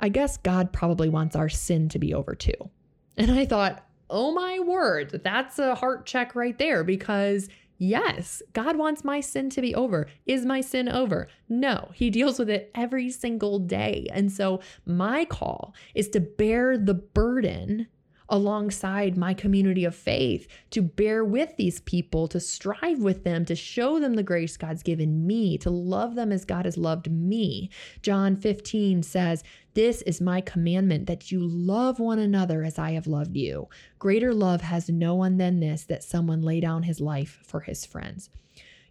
I 0.00 0.08
guess 0.08 0.36
God 0.38 0.72
probably 0.72 1.08
wants 1.08 1.36
our 1.36 1.48
sin 1.48 1.88
to 1.90 1.98
be 1.98 2.14
over 2.14 2.34
too. 2.34 2.70
And 3.16 3.30
I 3.30 3.44
thought, 3.44 3.84
oh 4.10 4.32
my 4.32 4.58
word, 4.58 5.20
that's 5.22 5.58
a 5.58 5.74
heart 5.74 6.04
check 6.04 6.34
right 6.34 6.58
there 6.58 6.84
because 6.84 7.48
Yes, 7.82 8.42
God 8.52 8.76
wants 8.76 9.04
my 9.04 9.20
sin 9.20 9.48
to 9.50 9.62
be 9.62 9.74
over. 9.74 10.06
Is 10.26 10.44
my 10.44 10.60
sin 10.60 10.86
over? 10.86 11.28
No, 11.48 11.88
He 11.94 12.10
deals 12.10 12.38
with 12.38 12.50
it 12.50 12.70
every 12.74 13.08
single 13.08 13.58
day. 13.58 14.06
And 14.12 14.30
so, 14.30 14.60
my 14.84 15.24
call 15.24 15.74
is 15.94 16.10
to 16.10 16.20
bear 16.20 16.76
the 16.76 16.92
burden 16.92 17.86
alongside 18.30 19.16
my 19.16 19.34
community 19.34 19.84
of 19.84 19.94
faith, 19.94 20.46
to 20.70 20.80
bear 20.80 21.24
with 21.24 21.56
these 21.56 21.80
people, 21.80 22.28
to 22.28 22.40
strive 22.40 23.00
with 23.00 23.24
them, 23.24 23.44
to 23.44 23.54
show 23.54 23.98
them 23.98 24.14
the 24.14 24.22
grace 24.22 24.56
God's 24.56 24.82
given 24.82 25.26
me, 25.26 25.58
to 25.58 25.70
love 25.70 26.14
them 26.14 26.32
as 26.32 26.44
God 26.44 26.64
has 26.64 26.78
loved 26.78 27.10
me. 27.10 27.68
John 28.02 28.36
15 28.36 29.02
says, 29.02 29.42
This 29.74 30.02
is 30.02 30.20
my 30.20 30.40
commandment 30.40 31.06
that 31.06 31.30
you 31.30 31.40
love 31.40 31.98
one 31.98 32.18
another 32.18 32.62
as 32.62 32.78
I 32.78 32.92
have 32.92 33.06
loved 33.06 33.36
you. 33.36 33.68
Greater 33.98 34.32
love 34.32 34.62
has 34.62 34.88
no 34.88 35.14
one 35.14 35.36
than 35.36 35.60
this, 35.60 35.84
that 35.84 36.04
someone 36.04 36.42
lay 36.42 36.60
down 36.60 36.84
his 36.84 37.00
life 37.00 37.40
for 37.42 37.60
his 37.60 37.84
friends. 37.84 38.30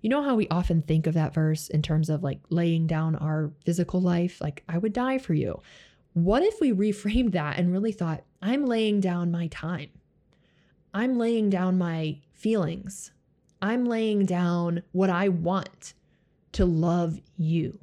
You 0.02 0.10
know 0.10 0.24
how 0.24 0.36
we 0.36 0.48
often 0.48 0.82
think 0.82 1.08
of 1.08 1.14
that 1.16 1.34
verse 1.34 1.70
in 1.70 1.82
terms 1.82 2.10
of 2.10 2.24
like 2.24 2.40
laying 2.50 2.88
down 2.88 3.16
our 3.16 3.52
physical 3.66 4.02
life? 4.02 4.40
Like, 4.40 4.64
I 4.70 4.78
would 4.78 4.94
die 4.94 5.18
for 5.18 5.34
you. 5.34 5.62
What 6.14 6.44
if 6.44 6.60
we 6.60 6.72
reframed 6.72 7.34
that 7.34 7.60
and 7.60 7.72
really 7.72 7.92
thought, 7.92 8.24
I'm 8.42 8.66
laying 8.66 9.02
down 9.02 9.32
my 9.32 9.48
time? 9.48 9.90
I'm 10.94 11.18
laying 11.18 11.50
down 11.50 11.78
my 11.78 12.20
feelings. 12.32 13.12
I'm 13.62 13.86
laying 13.86 14.26
down 14.26 14.82
what 14.94 15.10
I 15.10 15.28
want 15.28 15.94
to 16.54 16.66
love 16.66 17.20
you, 17.38 17.78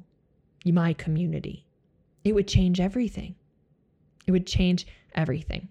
my 0.65 0.93
community. 0.93 1.65
It 2.23 2.33
would 2.33 2.47
change 2.47 2.79
everything. 2.79 3.35
It 4.25 4.31
would 4.31 4.47
change 4.47 4.87
everything. 5.13 5.69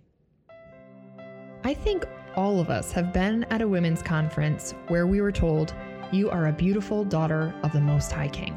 I 1.65 1.75
think 1.75 2.07
all 2.37 2.61
of 2.61 2.71
us 2.71 2.93
have 2.93 3.13
been 3.13 3.45
at 3.45 3.63
a 3.63 3.69
women's 3.69 4.03
conference 4.03 4.73
where 4.87 5.07
we 5.07 5.21
were 5.21 5.33
told, 5.33 5.75
You 6.13 6.31
are 6.31 6.47
a 6.47 6.53
beautiful 6.53 7.05
daughter 7.05 7.53
of 7.65 7.73
the 7.73 7.81
Most 7.81 8.13
High 8.13 8.29
King. 8.29 8.57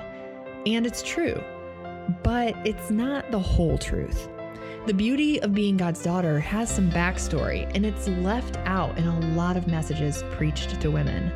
And 0.68 0.86
it's 0.86 1.02
true, 1.02 1.42
but 2.22 2.56
it's 2.68 2.92
not 2.92 3.32
the 3.32 3.40
whole 3.40 3.78
truth. 3.78 4.30
The 4.86 4.94
beauty 4.94 5.42
of 5.42 5.54
being 5.54 5.76
God's 5.76 6.02
daughter 6.02 6.40
has 6.40 6.74
some 6.74 6.90
backstory, 6.90 7.70
and 7.76 7.86
it's 7.86 8.08
left 8.08 8.58
out 8.66 8.98
in 8.98 9.06
a 9.06 9.20
lot 9.36 9.58
of 9.58 9.68
messages 9.68 10.24
preached 10.32 10.80
to 10.80 10.90
women. 10.90 11.32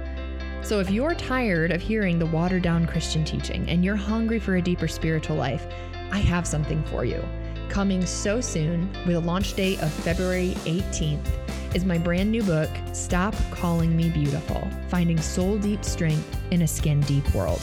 So, 0.63 0.79
if 0.79 0.89
you're 0.89 1.13
tired 1.13 1.71
of 1.71 1.81
hearing 1.81 2.17
the 2.17 2.25
watered 2.25 2.63
down 2.63 2.87
Christian 2.87 3.25
teaching 3.25 3.69
and 3.69 3.83
you're 3.83 3.97
hungry 3.97 4.39
for 4.39 4.55
a 4.55 4.61
deeper 4.61 4.87
spiritual 4.87 5.35
life, 5.35 5.67
I 6.09 6.19
have 6.19 6.47
something 6.47 6.81
for 6.85 7.03
you. 7.03 7.21
Coming 7.67 8.05
so 8.05 8.39
soon, 8.39 8.89
with 9.05 9.17
a 9.17 9.19
launch 9.19 9.55
date 9.55 9.81
of 9.81 9.91
February 9.91 10.53
18th, 10.63 11.75
is 11.75 11.83
my 11.83 11.97
brand 11.97 12.31
new 12.31 12.43
book, 12.43 12.69
Stop 12.93 13.35
Calling 13.51 13.95
Me 13.95 14.09
Beautiful 14.09 14.65
Finding 14.87 15.19
Soul 15.19 15.57
Deep 15.57 15.83
Strength 15.83 16.39
in 16.51 16.61
a 16.61 16.67
Skin 16.67 17.01
Deep 17.01 17.35
World. 17.35 17.61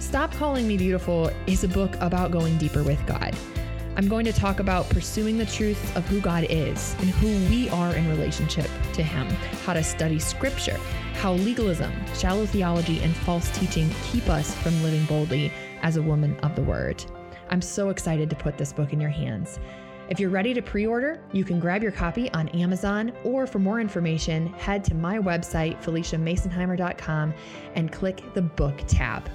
Stop 0.00 0.32
Calling 0.32 0.66
Me 0.66 0.78
Beautiful 0.78 1.30
is 1.46 1.64
a 1.64 1.68
book 1.68 1.94
about 2.00 2.30
going 2.30 2.56
deeper 2.56 2.82
with 2.82 3.04
God. 3.06 3.36
I'm 3.94 4.08
going 4.08 4.24
to 4.24 4.32
talk 4.32 4.58
about 4.58 4.88
pursuing 4.88 5.36
the 5.36 5.44
truth 5.44 5.94
of 5.96 6.06
who 6.06 6.18
God 6.20 6.46
is 6.48 6.96
and 7.00 7.10
who 7.10 7.26
we 7.50 7.68
are 7.68 7.94
in 7.94 8.08
relationship 8.08 8.70
to 8.94 9.02
Him, 9.02 9.28
how 9.66 9.74
to 9.74 9.84
study 9.84 10.18
Scripture, 10.18 10.78
how 11.14 11.34
legalism, 11.34 11.92
shallow 12.16 12.46
theology, 12.46 13.00
and 13.02 13.14
false 13.14 13.50
teaching 13.50 13.90
keep 14.04 14.30
us 14.30 14.54
from 14.56 14.82
living 14.82 15.04
boldly 15.04 15.52
as 15.82 15.98
a 15.98 16.02
woman 16.02 16.38
of 16.40 16.56
the 16.56 16.62
Word. 16.62 17.04
I'm 17.50 17.60
so 17.60 17.90
excited 17.90 18.30
to 18.30 18.36
put 18.36 18.56
this 18.56 18.72
book 18.72 18.94
in 18.94 19.00
your 19.00 19.10
hands. 19.10 19.60
If 20.08 20.18
you're 20.18 20.30
ready 20.30 20.54
to 20.54 20.62
pre 20.62 20.86
order, 20.86 21.22
you 21.32 21.44
can 21.44 21.60
grab 21.60 21.82
your 21.82 21.92
copy 21.92 22.30
on 22.32 22.48
Amazon, 22.48 23.12
or 23.24 23.46
for 23.46 23.58
more 23.58 23.78
information, 23.78 24.46
head 24.54 24.84
to 24.84 24.94
my 24.94 25.18
website, 25.18 25.82
FeliciaMasonheimer.com, 25.82 27.34
and 27.74 27.92
click 27.92 28.22
the 28.32 28.42
book 28.42 28.80
tab. 28.86 29.28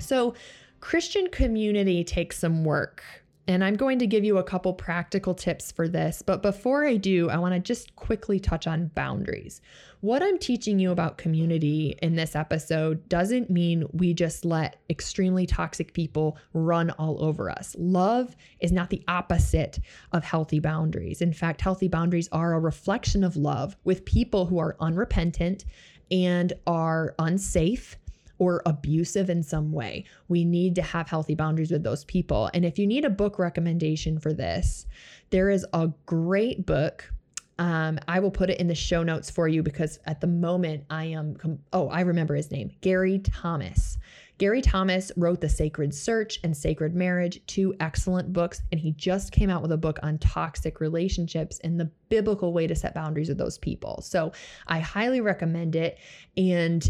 So, 0.00 0.34
Christian 0.80 1.28
community 1.28 2.04
takes 2.04 2.38
some 2.38 2.64
work. 2.64 3.02
And 3.48 3.62
I'm 3.62 3.76
going 3.76 4.00
to 4.00 4.08
give 4.08 4.24
you 4.24 4.38
a 4.38 4.42
couple 4.42 4.74
practical 4.74 5.32
tips 5.32 5.70
for 5.70 5.86
this. 5.86 6.20
But 6.20 6.42
before 6.42 6.84
I 6.84 6.96
do, 6.96 7.30
I 7.30 7.38
want 7.38 7.54
to 7.54 7.60
just 7.60 7.94
quickly 7.94 8.40
touch 8.40 8.66
on 8.66 8.88
boundaries. 8.88 9.60
What 10.00 10.20
I'm 10.20 10.38
teaching 10.38 10.80
you 10.80 10.90
about 10.90 11.16
community 11.16 11.96
in 12.02 12.16
this 12.16 12.34
episode 12.34 13.08
doesn't 13.08 13.48
mean 13.48 13.86
we 13.92 14.14
just 14.14 14.44
let 14.44 14.82
extremely 14.90 15.46
toxic 15.46 15.94
people 15.94 16.38
run 16.54 16.90
all 16.90 17.22
over 17.24 17.48
us. 17.48 17.76
Love 17.78 18.34
is 18.58 18.72
not 18.72 18.90
the 18.90 19.04
opposite 19.06 19.78
of 20.10 20.24
healthy 20.24 20.58
boundaries. 20.58 21.22
In 21.22 21.32
fact, 21.32 21.60
healthy 21.60 21.88
boundaries 21.88 22.28
are 22.32 22.54
a 22.54 22.60
reflection 22.60 23.22
of 23.22 23.36
love 23.36 23.76
with 23.84 24.04
people 24.04 24.46
who 24.46 24.58
are 24.58 24.76
unrepentant 24.80 25.64
and 26.10 26.52
are 26.66 27.14
unsafe 27.20 27.96
or 28.38 28.62
abusive 28.66 29.30
in 29.30 29.42
some 29.42 29.72
way. 29.72 30.04
We 30.28 30.44
need 30.44 30.74
to 30.76 30.82
have 30.82 31.08
healthy 31.08 31.34
boundaries 31.34 31.70
with 31.70 31.82
those 31.82 32.04
people. 32.04 32.50
And 32.54 32.64
if 32.64 32.78
you 32.78 32.86
need 32.86 33.04
a 33.04 33.10
book 33.10 33.38
recommendation 33.38 34.18
for 34.18 34.32
this, 34.32 34.86
there 35.30 35.50
is 35.50 35.66
a 35.72 35.92
great 36.06 36.66
book. 36.66 37.10
Um, 37.58 37.98
I 38.06 38.20
will 38.20 38.30
put 38.30 38.50
it 38.50 38.60
in 38.60 38.66
the 38.68 38.74
show 38.74 39.02
notes 39.02 39.30
for 39.30 39.48
you 39.48 39.62
because 39.62 39.98
at 40.04 40.20
the 40.20 40.26
moment 40.26 40.84
I 40.90 41.04
am, 41.04 41.36
com- 41.36 41.60
oh, 41.72 41.88
I 41.88 42.02
remember 42.02 42.34
his 42.34 42.50
name, 42.50 42.70
Gary 42.82 43.18
Thomas. 43.20 43.96
Gary 44.38 44.60
Thomas 44.60 45.10
wrote 45.16 45.40
The 45.40 45.48
Sacred 45.48 45.94
Search 45.94 46.38
and 46.44 46.54
Sacred 46.54 46.94
Marriage, 46.94 47.40
two 47.46 47.74
excellent 47.80 48.34
books, 48.34 48.60
and 48.70 48.78
he 48.78 48.92
just 48.92 49.32
came 49.32 49.48
out 49.48 49.62
with 49.62 49.72
a 49.72 49.78
book 49.78 49.98
on 50.02 50.18
toxic 50.18 50.78
relationships 50.78 51.58
and 51.64 51.80
the 51.80 51.90
biblical 52.10 52.52
way 52.52 52.66
to 52.66 52.74
set 52.74 52.92
boundaries 52.92 53.30
with 53.30 53.38
those 53.38 53.56
people. 53.56 54.02
So 54.02 54.32
I 54.66 54.80
highly 54.80 55.22
recommend 55.22 55.74
it. 55.74 55.98
And 56.36 56.86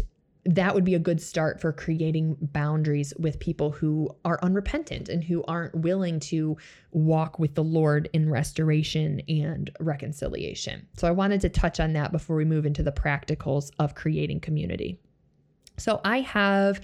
that 0.47 0.73
would 0.73 0.85
be 0.85 0.95
a 0.95 0.99
good 0.99 1.21
start 1.21 1.59
for 1.59 1.73
creating 1.73 2.37
boundaries 2.39 3.13
with 3.19 3.39
people 3.39 3.69
who 3.69 4.09
are 4.23 4.39
unrepentant 4.41 5.09
and 5.09 5.23
who 5.23 5.43
aren't 5.43 5.75
willing 5.75 6.21
to 6.21 6.55
walk 6.91 7.37
with 7.37 7.53
the 7.53 7.63
Lord 7.63 8.09
in 8.13 8.29
restoration 8.29 9.21
and 9.27 9.69
reconciliation. 9.81 10.87
So 10.95 11.05
I 11.07 11.11
wanted 11.11 11.41
to 11.41 11.49
touch 11.49 11.81
on 11.81 11.93
that 11.93 12.13
before 12.13 12.37
we 12.37 12.45
move 12.45 12.65
into 12.65 12.81
the 12.81 12.93
practicals 12.93 13.71
of 13.77 13.93
creating 13.93 14.39
community. 14.39 14.99
So 15.77 15.99
I 16.05 16.21
have 16.21 16.81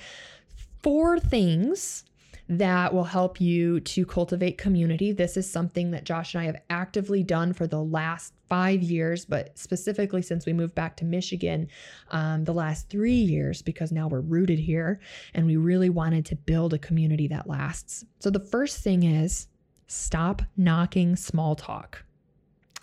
four 0.82 1.18
things 1.20 2.04
that 2.50 2.94
will 2.94 3.06
help 3.06 3.40
you 3.40 3.80
to 3.80 4.06
cultivate 4.06 4.58
community. 4.58 5.12
This 5.12 5.38
is 5.38 5.50
something 5.50 5.92
that 5.92 6.04
Josh 6.04 6.34
and 6.34 6.42
I 6.42 6.46
have 6.46 6.62
actively 6.70 7.24
done 7.24 7.54
for 7.54 7.68
the 7.68 7.82
last 7.82 8.34
five 8.50 8.84
years, 8.84 9.26
but 9.26 9.58
specifically 9.58 10.22
since 10.22 10.46
we 10.46 10.54
moved 10.54 10.76
back 10.76 10.98
to 10.98 11.06
Michigan, 11.06 11.68
um, 12.12 12.44
the 12.44 12.54
last 12.54 12.90
three 12.90 13.14
years, 13.14 13.62
because 13.62 13.92
now 13.92 14.08
we're 14.08 14.20
rooted 14.20 14.60
here 14.60 15.00
and 15.34 15.46
we 15.46 15.56
really 15.56 15.90
wanted 15.90 16.26
to 16.26 16.36
build 16.36 16.74
a 16.74 16.80
community 16.80 17.28
that 17.28 17.48
lasts. 17.48 18.04
So 18.20 18.30
the 18.30 18.40
first 18.40 18.84
thing 18.84 19.04
is 19.04 19.48
stop 19.88 20.42
knocking 20.58 21.16
small 21.16 21.56
talk. 21.56 22.04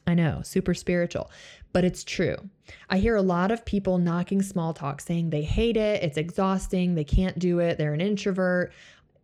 I 0.06 0.14
know, 0.14 0.40
super 0.42 0.74
spiritual, 0.74 1.30
but 1.72 1.84
it's 1.84 2.02
true. 2.02 2.36
I 2.88 2.98
hear 2.98 3.14
a 3.14 3.22
lot 3.22 3.52
of 3.52 3.64
people 3.64 3.98
knocking 3.98 4.42
small 4.42 4.74
talk 4.74 5.00
saying 5.00 5.30
they 5.30 5.42
hate 5.42 5.76
it, 5.76 6.02
it's 6.02 6.16
exhausting, 6.16 6.94
they 6.94 7.04
can't 7.04 7.38
do 7.38 7.60
it, 7.60 7.78
they're 7.78 7.94
an 7.94 8.00
introvert 8.00 8.72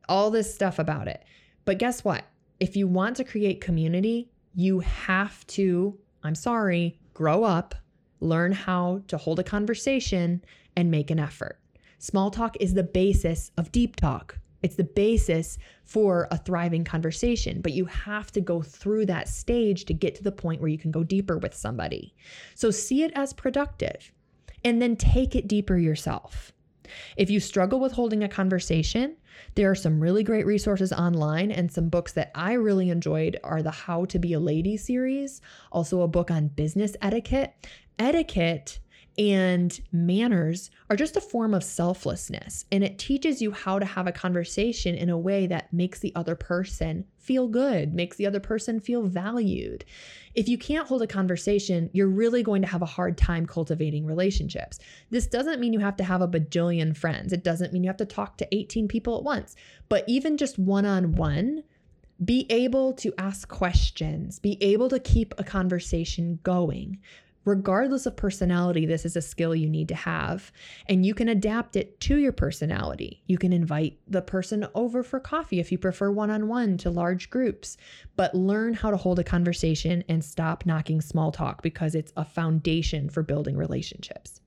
all 0.09 0.31
this 0.31 0.55
stuff 0.55 0.79
about 0.79 1.09
it. 1.09 1.25
But 1.64 1.79
guess 1.79 2.05
what? 2.05 2.25
If 2.61 2.77
you 2.77 2.87
want 2.87 3.16
to 3.16 3.25
create 3.25 3.61
community, 3.61 4.31
you 4.55 4.81
have 4.81 5.47
to, 5.49 5.99
I'm 6.23 6.35
sorry, 6.35 6.99
grow 7.12 7.45
up, 7.45 7.75
learn 8.21 8.53
how 8.53 9.03
to 9.09 9.19
hold 9.19 9.38
a 9.38 9.45
conversation, 9.45 10.42
and 10.77 10.90
make 10.90 11.11
an 11.11 11.19
effort. 11.19 11.59
Small 11.99 12.31
talk 12.31 12.57
is 12.61 12.75
the 12.75 12.83
basis 12.83 13.51
of 13.57 13.73
deep 13.73 13.97
talk. 13.97 14.38
It's 14.62 14.77
the 14.77 14.85
basis 14.85 15.59
for 15.85 16.29
a 16.31 16.38
thriving 16.38 16.85
conversation, 16.85 17.61
but 17.61 17.73
you 17.73 17.85
have 17.87 18.33
to 18.33 18.40
go 18.40 18.62
through 18.62 19.07
that 19.07 19.29
stage 19.29 19.85
to 19.85 19.95
get 19.95 20.14
to 20.16 20.23
the 20.23 20.33
point 20.33 20.61
where 20.61 20.71
you 20.71 20.79
can 20.79 20.90
go 20.90 21.05
deeper 21.05 21.38
with 21.38 21.55
somebody. 21.55 22.14
So 22.55 22.71
see 22.71 23.03
it 23.03 23.12
as 23.14 23.33
productive 23.33 24.12
and 24.64 24.81
then 24.81 24.97
take 24.97 25.37
it 25.37 25.47
deeper 25.47 25.77
yourself. 25.77 26.53
If 27.16 27.31
you 27.31 27.40
struggle 27.40 27.81
with 27.81 27.92
holding 27.92 28.22
a 28.22 28.29
conversation, 28.29 29.16
there 29.55 29.70
are 29.70 29.75
some 29.75 30.01
really 30.01 30.22
great 30.22 30.46
resources 30.46 30.92
online, 30.92 31.51
and 31.51 31.70
some 31.70 31.88
books 31.88 32.12
that 32.12 32.31
I 32.35 32.55
really 32.55 32.90
enjoyed 32.90 33.38
are 33.44 33.62
the 33.62 33.70
How 33.70 34.05
to 34.07 34.18
Be 34.18 34.33
a 34.33 34.40
Lady 34.40 34.77
series, 34.77 35.40
also 35.70 36.03
a 36.03 36.09
book 36.09 36.31
on 36.31 36.49
business 36.49 36.96
etiquette. 37.03 37.55
Etiquette 37.99 38.79
and 39.18 39.81
manners 39.92 40.70
are 40.90 40.96
just 40.96 41.16
a 41.16 41.20
form 41.20 41.55
of 41.55 41.64
selflessness, 41.64 42.66
and 42.70 42.85
it 42.85 42.98
teaches 42.98 43.40
you 43.40 43.50
how 43.50 43.79
to 43.79 43.87
have 43.87 44.07
a 44.07 44.12
conversation 44.12 44.94
in 44.94 45.09
a 45.09 45.18
way 45.18 45.46
that 45.46 45.72
makes 45.72 46.00
the 46.00 46.14
other 46.14 46.35
person 46.35 47.07
feel 47.16 47.48
good, 47.48 47.94
makes 47.94 48.16
the 48.16 48.26
other 48.26 48.40
person 48.40 48.79
feel 48.79 49.02
valued. 49.02 49.85
If 50.35 50.48
you 50.48 50.59
can't 50.59 50.87
hold 50.87 51.02
a 51.02 51.07
conversation, 51.07 51.88
you're 51.92 52.09
really 52.09 52.42
going 52.42 52.61
to 52.62 52.68
have 52.68 52.83
a 52.83 52.87
hard 52.87 53.16
time 53.16 53.46
cultivating 53.46 54.05
relationships. 54.05 54.79
This 55.11 55.26
doesn't 55.26 55.61
mean 55.61 55.72
you 55.72 55.81
have 55.81 55.96
to 55.96 56.05
have 56.05 56.20
a 56.20 56.29
bajillion 56.29 56.96
friends, 56.96 57.33
it 57.33 57.42
doesn't 57.42 57.72
mean 57.72 57.85
you 57.85 57.88
have 57.88 57.96
to 57.96 58.05
talk 58.05 58.37
to 58.38 58.55
18 58.55 58.87
people 58.87 59.16
at 59.16 59.24
once, 59.24 59.57
but 59.88 60.05
even 60.07 60.37
just 60.37 60.59
one 60.59 60.85
on 60.85 61.12
one. 61.12 61.62
Be 62.24 62.46
able 62.48 62.94
to 62.94 63.12
ask 63.18 63.46
questions, 63.46 64.38
be 64.38 64.57
able 64.62 64.88
to 64.88 64.98
keep 64.98 65.35
a 65.37 65.44
conversation 65.44 66.38
going, 66.42 66.98
regardless 67.46 68.06
of 68.06 68.16
personality, 68.16 68.85
this 68.85 69.06
is 69.06 69.16
a 69.16 69.22
skill 69.22 69.54
you 69.54 69.70
need 69.70 69.88
to 69.88 69.94
have. 69.94 70.52
And 70.88 71.06
you 71.06 71.14
can 71.14 71.28
adapt 71.28 71.76
it 71.76 71.98
to 72.00 72.18
your 72.18 72.32
personality. 72.32 73.22
You 73.26 73.38
can 73.38 73.52
invite 73.52 73.98
the 74.09 74.20
person 74.20 74.66
over 74.74 75.02
for 75.02 75.20
coffee 75.20 75.61
if 75.61 75.72
you 75.72 75.78
prefer 75.78 76.11
one 76.11 76.28
on 76.28 76.48
one 76.48 76.76
to 76.78 76.90
large 76.90 77.30
groups, 77.30 77.78
but 78.16 78.35
learn 78.35 78.74
how 78.74 78.90
to 78.90 78.96
hold 78.96 79.20
a 79.20 79.24
conversation 79.24 80.04
and 80.09 80.22
stop 80.22 80.66
knocking 80.66 81.00
small 81.00 81.30
talk 81.30 81.62
because 81.62 81.94
it's 81.94 82.12
a 82.16 82.24
foundation 82.24 83.09
for 83.09 83.22
building 83.22 83.56
relationships. 83.56 84.40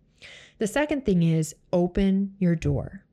The 0.58 0.68
second 0.68 1.06
thing 1.06 1.24
is 1.24 1.56
open 1.72 2.36
your 2.38 2.56
door. 2.56 3.06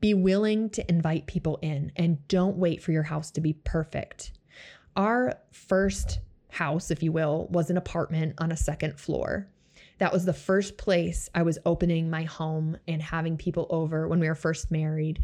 Be 0.00 0.14
willing 0.14 0.68
to 0.70 0.90
invite 0.90 1.28
people 1.28 1.60
in 1.62 1.92
and 1.94 2.26
don't 2.26 2.56
wait 2.56 2.82
for 2.82 2.90
your 2.90 3.04
house 3.04 3.30
to 3.30 3.40
be 3.40 3.52
perfect. 3.52 4.32
Our 4.96 5.34
first 5.52 6.18
house, 6.52 6.90
if 6.90 7.02
you 7.02 7.10
will, 7.10 7.48
was 7.50 7.70
an 7.70 7.76
apartment 7.76 8.34
on 8.38 8.52
a 8.52 8.56
second 8.56 9.00
floor. 9.00 9.48
That 9.98 10.12
was 10.12 10.24
the 10.24 10.32
first 10.32 10.76
place 10.76 11.30
I 11.34 11.42
was 11.42 11.58
opening 11.64 12.10
my 12.10 12.24
home 12.24 12.76
and 12.86 13.00
having 13.00 13.36
people 13.36 13.66
over 13.70 14.06
when 14.06 14.20
we 14.20 14.28
were 14.28 14.34
first 14.34 14.70
married. 14.70 15.20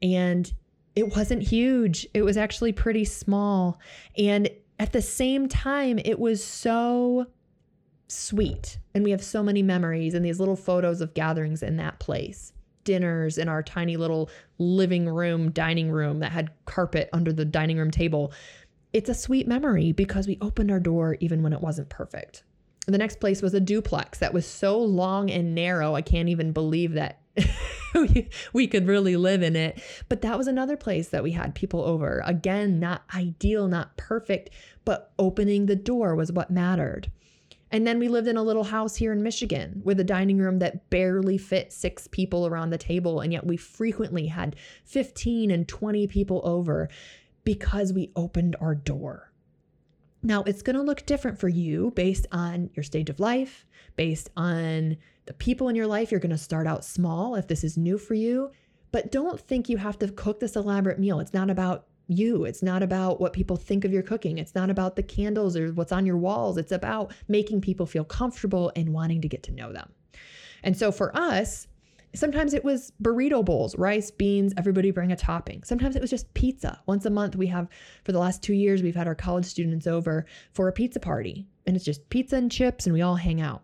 And 0.00 0.50
it 0.96 1.14
wasn't 1.14 1.42
huge, 1.42 2.06
it 2.14 2.22
was 2.22 2.36
actually 2.36 2.72
pretty 2.72 3.04
small. 3.04 3.78
And 4.16 4.48
at 4.78 4.92
the 4.92 5.02
same 5.02 5.48
time, 5.48 5.98
it 5.98 6.18
was 6.18 6.42
so 6.42 7.26
sweet. 8.08 8.78
And 8.94 9.04
we 9.04 9.10
have 9.10 9.22
so 9.22 9.42
many 9.42 9.62
memories 9.62 10.14
and 10.14 10.24
these 10.24 10.40
little 10.40 10.56
photos 10.56 11.02
of 11.02 11.12
gatherings 11.12 11.62
in 11.62 11.76
that 11.76 11.98
place. 11.98 12.54
Dinners 12.84 13.36
in 13.36 13.48
our 13.48 13.62
tiny 13.62 13.98
little 13.98 14.30
living 14.58 15.06
room, 15.06 15.50
dining 15.50 15.90
room 15.90 16.20
that 16.20 16.32
had 16.32 16.50
carpet 16.64 17.10
under 17.12 17.32
the 17.32 17.44
dining 17.44 17.76
room 17.76 17.90
table 17.90 18.32
it's 18.92 19.08
a 19.08 19.14
sweet 19.14 19.46
memory 19.46 19.92
because 19.92 20.26
we 20.26 20.38
opened 20.40 20.70
our 20.70 20.80
door 20.80 21.16
even 21.20 21.42
when 21.42 21.52
it 21.52 21.60
wasn't 21.60 21.88
perfect. 21.88 22.42
The 22.86 22.98
next 22.98 23.20
place 23.20 23.42
was 23.42 23.54
a 23.54 23.60
duplex 23.60 24.18
that 24.18 24.34
was 24.34 24.46
so 24.46 24.78
long 24.78 25.30
and 25.30 25.54
narrow, 25.54 25.94
I 25.94 26.02
can't 26.02 26.28
even 26.28 26.52
believe 26.52 26.94
that 26.94 27.20
we 28.52 28.66
could 28.66 28.86
really 28.86 29.16
live 29.16 29.42
in 29.42 29.54
it. 29.54 29.80
But 30.08 30.22
that 30.22 30.36
was 30.36 30.46
another 30.46 30.76
place 30.76 31.08
that 31.08 31.22
we 31.22 31.32
had 31.32 31.54
people 31.54 31.82
over. 31.82 32.22
Again, 32.24 32.80
not 32.80 33.02
ideal, 33.14 33.68
not 33.68 33.96
perfect, 33.96 34.50
but 34.84 35.12
opening 35.18 35.66
the 35.66 35.76
door 35.76 36.14
was 36.14 36.32
what 36.32 36.50
mattered. 36.50 37.10
And 37.72 37.86
then 37.86 38.00
we 38.00 38.08
lived 38.08 38.26
in 38.26 38.36
a 38.36 38.42
little 38.42 38.64
house 38.64 38.96
here 38.96 39.12
in 39.12 39.22
Michigan 39.22 39.80
with 39.84 40.00
a 40.00 40.04
dining 40.04 40.38
room 40.38 40.58
that 40.58 40.90
barely 40.90 41.38
fit 41.38 41.72
six 41.72 42.08
people 42.08 42.46
around 42.46 42.70
the 42.70 42.78
table. 42.78 43.20
And 43.20 43.32
yet 43.32 43.46
we 43.46 43.56
frequently 43.56 44.26
had 44.26 44.56
15 44.84 45.52
and 45.52 45.68
20 45.68 46.08
people 46.08 46.40
over 46.42 46.88
because 47.44 47.92
we 47.92 48.12
opened 48.16 48.56
our 48.60 48.74
door. 48.74 49.32
Now, 50.22 50.42
it's 50.42 50.62
going 50.62 50.76
to 50.76 50.82
look 50.82 51.06
different 51.06 51.38
for 51.38 51.48
you 51.48 51.92
based 51.96 52.26
on 52.30 52.70
your 52.74 52.82
stage 52.82 53.08
of 53.08 53.20
life, 53.20 53.66
based 53.96 54.30
on 54.36 54.98
the 55.26 55.32
people 55.32 55.68
in 55.68 55.76
your 55.76 55.86
life. 55.86 56.10
You're 56.10 56.20
going 56.20 56.30
to 56.30 56.38
start 56.38 56.66
out 56.66 56.84
small 56.84 57.34
if 57.36 57.48
this 57.48 57.64
is 57.64 57.78
new 57.78 57.96
for 57.96 58.14
you, 58.14 58.50
but 58.92 59.10
don't 59.10 59.40
think 59.40 59.68
you 59.68 59.78
have 59.78 59.98
to 60.00 60.08
cook 60.08 60.40
this 60.40 60.56
elaborate 60.56 60.98
meal. 60.98 61.20
It's 61.20 61.32
not 61.32 61.48
about 61.48 61.86
you. 62.06 62.44
It's 62.44 62.62
not 62.62 62.82
about 62.82 63.20
what 63.20 63.32
people 63.32 63.56
think 63.56 63.84
of 63.84 63.92
your 63.92 64.02
cooking. 64.02 64.38
It's 64.38 64.54
not 64.54 64.68
about 64.68 64.96
the 64.96 65.02
candles 65.02 65.56
or 65.56 65.68
what's 65.72 65.92
on 65.92 66.04
your 66.04 66.18
walls. 66.18 66.58
It's 66.58 66.72
about 66.72 67.12
making 67.28 67.60
people 67.60 67.86
feel 67.86 68.04
comfortable 68.04 68.72
and 68.76 68.92
wanting 68.92 69.22
to 69.22 69.28
get 69.28 69.42
to 69.44 69.52
know 69.52 69.72
them. 69.72 69.92
And 70.62 70.76
so 70.76 70.92
for 70.92 71.16
us, 71.16 71.68
Sometimes 72.12 72.54
it 72.54 72.64
was 72.64 72.92
burrito 73.02 73.44
bowls, 73.44 73.76
rice, 73.76 74.10
beans, 74.10 74.52
everybody 74.56 74.90
bring 74.90 75.12
a 75.12 75.16
topping. 75.16 75.62
Sometimes 75.62 75.94
it 75.94 76.00
was 76.00 76.10
just 76.10 76.32
pizza. 76.34 76.80
Once 76.86 77.06
a 77.06 77.10
month, 77.10 77.36
we 77.36 77.46
have, 77.46 77.68
for 78.04 78.12
the 78.12 78.18
last 78.18 78.42
two 78.42 78.52
years, 78.52 78.82
we've 78.82 78.96
had 78.96 79.06
our 79.06 79.14
college 79.14 79.44
students 79.44 79.86
over 79.86 80.26
for 80.52 80.66
a 80.66 80.72
pizza 80.72 80.98
party. 80.98 81.46
And 81.66 81.76
it's 81.76 81.84
just 81.84 82.08
pizza 82.10 82.36
and 82.36 82.50
chips, 82.50 82.86
and 82.86 82.92
we 82.92 83.02
all 83.02 83.16
hang 83.16 83.40
out. 83.40 83.62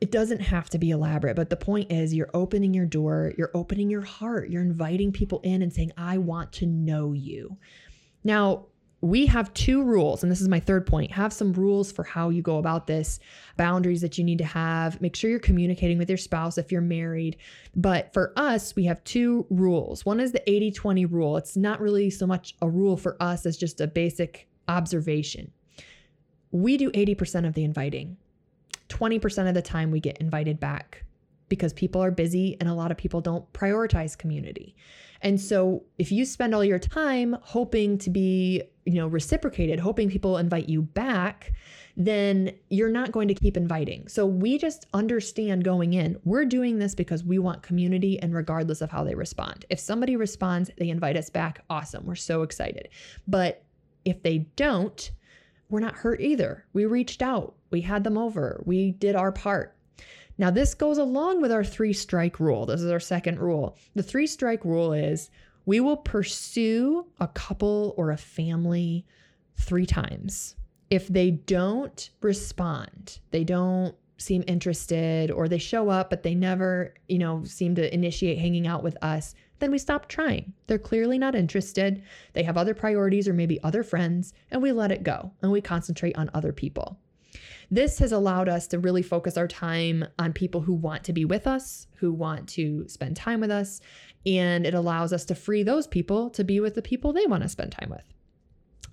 It 0.00 0.10
doesn't 0.10 0.40
have 0.40 0.68
to 0.70 0.78
be 0.78 0.90
elaborate, 0.90 1.36
but 1.36 1.48
the 1.48 1.56
point 1.56 1.90
is 1.90 2.12
you're 2.12 2.30
opening 2.34 2.74
your 2.74 2.84
door, 2.84 3.32
you're 3.38 3.52
opening 3.54 3.88
your 3.88 4.02
heart, 4.02 4.50
you're 4.50 4.62
inviting 4.62 5.12
people 5.12 5.40
in 5.42 5.62
and 5.62 5.72
saying, 5.72 5.92
I 5.96 6.18
want 6.18 6.52
to 6.54 6.66
know 6.66 7.12
you. 7.12 7.56
Now, 8.24 8.66
we 9.02 9.26
have 9.26 9.52
two 9.52 9.82
rules, 9.82 10.22
and 10.22 10.32
this 10.32 10.40
is 10.40 10.48
my 10.48 10.58
third 10.58 10.86
point. 10.86 11.12
Have 11.12 11.32
some 11.32 11.52
rules 11.52 11.92
for 11.92 12.02
how 12.02 12.30
you 12.30 12.40
go 12.40 12.56
about 12.58 12.86
this, 12.86 13.20
boundaries 13.56 14.00
that 14.00 14.16
you 14.16 14.24
need 14.24 14.38
to 14.38 14.44
have. 14.44 15.00
Make 15.02 15.14
sure 15.14 15.28
you're 15.28 15.38
communicating 15.38 15.98
with 15.98 16.08
your 16.08 16.16
spouse 16.16 16.56
if 16.56 16.72
you're 16.72 16.80
married. 16.80 17.36
But 17.74 18.12
for 18.14 18.32
us, 18.36 18.74
we 18.74 18.84
have 18.86 19.04
two 19.04 19.46
rules. 19.50 20.06
One 20.06 20.18
is 20.18 20.32
the 20.32 20.48
80 20.50 20.72
20 20.72 21.04
rule. 21.06 21.36
It's 21.36 21.56
not 21.56 21.80
really 21.80 22.08
so 22.08 22.26
much 22.26 22.54
a 22.62 22.68
rule 22.68 22.96
for 22.96 23.20
us 23.20 23.44
as 23.44 23.56
just 23.56 23.80
a 23.80 23.86
basic 23.86 24.48
observation. 24.68 25.52
We 26.50 26.78
do 26.78 26.90
80% 26.92 27.46
of 27.46 27.52
the 27.52 27.64
inviting, 27.64 28.16
20% 28.88 29.48
of 29.48 29.54
the 29.54 29.62
time 29.62 29.90
we 29.90 30.00
get 30.00 30.18
invited 30.18 30.58
back 30.58 31.04
because 31.48 31.72
people 31.72 32.02
are 32.02 32.10
busy 32.10 32.56
and 32.60 32.68
a 32.68 32.74
lot 32.74 32.90
of 32.90 32.96
people 32.96 33.20
don't 33.20 33.50
prioritize 33.52 34.16
community. 34.16 34.74
And 35.22 35.40
so 35.40 35.84
if 35.98 36.10
you 36.12 36.24
spend 36.24 36.54
all 36.54 36.64
your 36.64 36.78
time 36.78 37.36
hoping 37.42 37.98
to 37.98 38.10
be, 38.10 38.62
you 38.86 38.94
know, 38.94 39.08
reciprocated, 39.08 39.80
hoping 39.80 40.08
people 40.08 40.38
invite 40.38 40.68
you 40.68 40.80
back, 40.80 41.52
then 41.96 42.52
you're 42.70 42.90
not 42.90 43.10
going 43.10 43.26
to 43.28 43.34
keep 43.34 43.56
inviting. 43.56 44.06
So 44.06 44.24
we 44.24 44.58
just 44.58 44.86
understand 44.94 45.64
going 45.64 45.94
in, 45.94 46.16
we're 46.24 46.44
doing 46.44 46.78
this 46.78 46.94
because 46.94 47.24
we 47.24 47.38
want 47.38 47.62
community 47.62 48.18
and 48.20 48.34
regardless 48.34 48.80
of 48.80 48.90
how 48.90 49.02
they 49.02 49.14
respond. 49.14 49.64
If 49.70 49.80
somebody 49.80 50.16
responds, 50.16 50.70
they 50.78 50.88
invite 50.88 51.16
us 51.16 51.30
back, 51.30 51.64
awesome. 51.68 52.06
We're 52.06 52.14
so 52.14 52.42
excited. 52.42 52.88
But 53.26 53.64
if 54.04 54.22
they 54.22 54.38
don't, 54.56 55.10
we're 55.68 55.80
not 55.80 55.96
hurt 55.96 56.20
either. 56.20 56.64
We 56.72 56.86
reached 56.86 57.22
out, 57.22 57.56
we 57.70 57.80
had 57.80 58.04
them 58.04 58.16
over, 58.16 58.62
we 58.64 58.92
did 58.92 59.16
our 59.16 59.32
part. 59.32 59.76
Now, 60.38 60.50
this 60.50 60.74
goes 60.74 60.98
along 60.98 61.40
with 61.40 61.50
our 61.50 61.64
three 61.64 61.94
strike 61.94 62.38
rule. 62.38 62.66
This 62.66 62.82
is 62.82 62.90
our 62.90 63.00
second 63.00 63.40
rule. 63.40 63.78
The 63.94 64.02
three 64.02 64.26
strike 64.26 64.66
rule 64.66 64.92
is 64.92 65.30
we 65.66 65.80
will 65.80 65.96
pursue 65.96 67.06
a 67.20 67.26
couple 67.28 67.92
or 67.96 68.12
a 68.12 68.16
family 68.16 69.04
three 69.56 69.86
times. 69.86 70.54
If 70.88 71.08
they 71.08 71.32
don't 71.32 72.08
respond, 72.22 73.18
they 73.32 73.42
don't 73.42 73.94
seem 74.18 74.44
interested 74.46 75.30
or 75.30 75.46
they 75.46 75.58
show 75.58 75.90
up 75.90 76.08
but 76.08 76.22
they 76.22 76.34
never, 76.34 76.94
you 77.08 77.18
know, 77.18 77.44
seem 77.44 77.74
to 77.74 77.92
initiate 77.92 78.38
hanging 78.38 78.66
out 78.66 78.82
with 78.82 78.96
us, 79.02 79.34
then 79.58 79.70
we 79.70 79.78
stop 79.78 80.08
trying. 80.08 80.52
They're 80.66 80.78
clearly 80.78 81.18
not 81.18 81.34
interested. 81.34 82.02
They 82.32 82.44
have 82.44 82.56
other 82.56 82.74
priorities 82.74 83.26
or 83.28 83.34
maybe 83.34 83.62
other 83.62 83.82
friends 83.82 84.32
and 84.50 84.62
we 84.62 84.72
let 84.72 84.92
it 84.92 85.02
go 85.02 85.32
and 85.42 85.50
we 85.50 85.60
concentrate 85.60 86.16
on 86.16 86.30
other 86.32 86.52
people. 86.52 86.98
This 87.70 87.98
has 87.98 88.12
allowed 88.12 88.48
us 88.48 88.66
to 88.68 88.78
really 88.78 89.02
focus 89.02 89.36
our 89.36 89.48
time 89.48 90.06
on 90.18 90.32
people 90.32 90.60
who 90.60 90.74
want 90.74 91.04
to 91.04 91.12
be 91.12 91.24
with 91.24 91.46
us, 91.46 91.86
who 91.96 92.12
want 92.12 92.48
to 92.50 92.88
spend 92.88 93.16
time 93.16 93.40
with 93.40 93.50
us, 93.50 93.80
and 94.24 94.66
it 94.66 94.74
allows 94.74 95.12
us 95.12 95.24
to 95.26 95.34
free 95.34 95.62
those 95.62 95.86
people 95.86 96.30
to 96.30 96.44
be 96.44 96.60
with 96.60 96.74
the 96.74 96.82
people 96.82 97.12
they 97.12 97.26
want 97.26 97.42
to 97.42 97.48
spend 97.48 97.72
time 97.72 97.90
with. 97.90 98.02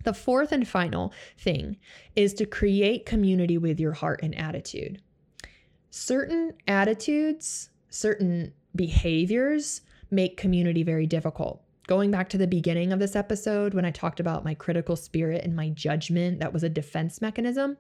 The 0.03 0.13
fourth 0.13 0.51
and 0.51 0.67
final 0.67 1.13
thing 1.38 1.77
is 2.15 2.34
to 2.36 2.45
create 2.45 3.06
community 3.06 3.58
with 3.58 3.79
your 3.79 3.93
heart 3.93 4.19
and 4.21 4.38
attitude. 4.38 5.01
Certain 5.89 6.53
attitudes, 6.67 7.69
certain 7.89 8.53
behaviors 8.75 9.82
make 10.12 10.38
community 10.38 10.84
very 10.84 11.08
difficult. 11.08 11.62
Going 11.88 12.12
back 12.12 12.29
to 12.29 12.38
the 12.38 12.47
beginning 12.47 12.93
of 12.93 12.99
this 12.99 13.15
episode, 13.15 13.73
when 13.73 13.86
I 13.86 13.91
talked 13.91 14.19
about 14.19 14.45
my 14.45 14.53
critical 14.53 14.95
spirit 14.95 15.43
and 15.43 15.56
my 15.56 15.69
judgment, 15.69 16.39
that 16.39 16.53
was 16.53 16.63
a 16.63 16.69
defense 16.69 17.21
mechanism 17.21 17.77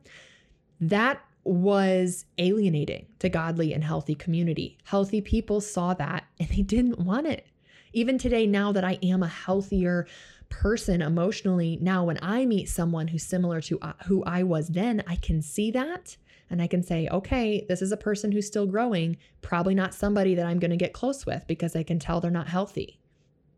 that 0.81 1.21
was 1.43 2.25
alienating 2.37 3.05
to 3.19 3.29
godly 3.29 3.73
and 3.73 3.83
healthy 3.83 4.15
community. 4.15 4.77
Healthy 4.85 5.21
people 5.21 5.59
saw 5.61 5.93
that 5.95 6.25
and 6.39 6.49
they 6.49 6.61
didn't 6.61 6.99
want 6.99 7.27
it. 7.27 7.47
Even 7.91 8.17
today, 8.17 8.47
now 8.47 8.71
that 8.71 8.83
I 8.83 8.97
am 9.03 9.23
a 9.23 9.27
healthier 9.27 10.07
person 10.49 11.01
emotionally, 11.01 11.77
now 11.81 12.05
when 12.05 12.19
I 12.21 12.45
meet 12.45 12.69
someone 12.69 13.07
who's 13.07 13.23
similar 13.23 13.61
to 13.61 13.79
uh, 13.81 13.93
who 14.05 14.23
I 14.23 14.43
was 14.43 14.69
then, 14.69 15.03
I 15.07 15.15
can 15.17 15.41
see 15.41 15.71
that 15.71 16.17
and 16.49 16.61
I 16.61 16.67
can 16.67 16.83
say, 16.83 17.07
okay, 17.11 17.65
this 17.67 17.81
is 17.81 17.91
a 17.91 17.97
person 17.97 18.31
who's 18.31 18.47
still 18.47 18.65
growing, 18.65 19.17
probably 19.41 19.75
not 19.75 19.93
somebody 19.93 20.35
that 20.35 20.45
I'm 20.45 20.59
going 20.59 20.71
to 20.71 20.77
get 20.77 20.93
close 20.93 21.25
with 21.25 21.45
because 21.47 21.75
I 21.75 21.83
can 21.83 21.99
tell 21.99 22.21
they're 22.21 22.31
not 22.31 22.47
healthy. 22.47 22.99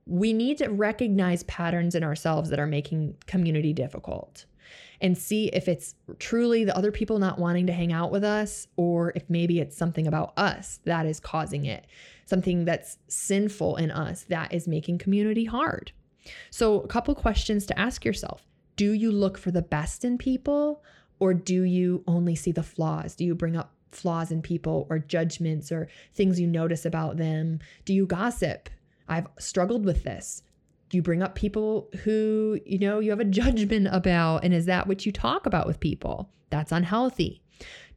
We 0.08 0.34
need 0.34 0.58
to 0.60 0.70
recognize 0.70 1.44
patterns 1.44 1.96
in 1.96 2.04
ourselves 2.04 2.50
that 2.50 2.60
are 2.60 2.68
making 2.68 3.18
community 3.26 3.74
difficult 3.74 4.46
and 5.06 5.16
see 5.16 5.50
if 5.50 5.68
it's 5.68 5.94
truly 6.18 6.64
the 6.64 6.76
other 6.76 6.92
people 6.92 7.20
not 7.20 7.38
wanting 7.38 7.68
to 7.68 7.74
hang 7.74 7.94
out 7.94 8.12
with 8.12 8.24
us 8.24 8.68
or 8.76 9.14
if 9.16 9.30
maybe 9.30 9.60
it's 9.60 9.78
something 9.78 10.08
about 10.08 10.34
us 10.36 10.80
that 10.86 11.06
is 11.06 11.20
causing 11.20 11.66
it, 11.66 11.86
something 12.26 12.66
that's 12.66 12.98
sinful 13.08 13.76
in 13.76 13.92
us 13.92 14.24
that 14.24 14.52
is 14.52 14.68
making 14.68 14.98
community 14.98 15.46
hard. 15.46 15.92
So, 16.50 16.82
a 16.82 16.88
couple 16.88 17.14
questions 17.14 17.68
to 17.68 17.80
ask 17.80 18.04
yourself 18.04 18.48
Do 18.78 18.94
you 18.94 19.12
look 19.12 19.38
for 19.38 19.52
the 19.52 19.62
best 19.62 20.04
in 20.04 20.18
people 20.18 20.84
or 21.20 21.36
do 21.36 21.62
you 21.62 22.04
only 22.08 22.34
see 22.34 22.52
the 22.52 22.64
flaws? 22.64 23.16
Do 23.16 23.26
you 23.26 23.36
bring 23.36 23.56
up 23.56 23.76
flaws 23.92 24.32
in 24.32 24.42
people 24.42 24.88
or 24.90 24.98
judgments 24.98 25.72
or 25.72 25.88
things 26.16 26.40
you 26.40 26.48
notice 26.48 26.84
about 26.84 27.18
them? 27.18 27.60
Do 27.86 27.94
you 27.94 28.08
gossip? 28.08 28.72
I've 29.08 29.28
struggled 29.38 29.86
with 29.86 30.04
this 30.04 30.42
you 30.92 31.02
bring 31.02 31.24
up 31.24 31.36
people 31.36 31.90
who, 32.04 32.60
you 32.66 32.80
know, 32.80 33.00
you 33.00 33.10
have 33.10 33.20
a 33.20 33.26
judgment 33.26 33.88
about? 33.92 34.44
And 34.44 34.54
is 34.54 34.66
that 34.66 34.88
what 34.88 35.06
you 35.06 35.12
talk 35.12 35.46
about 35.46 35.68
with 35.68 35.80
people? 35.80 36.30
That's 36.50 36.72
unhealthy. 36.72 37.42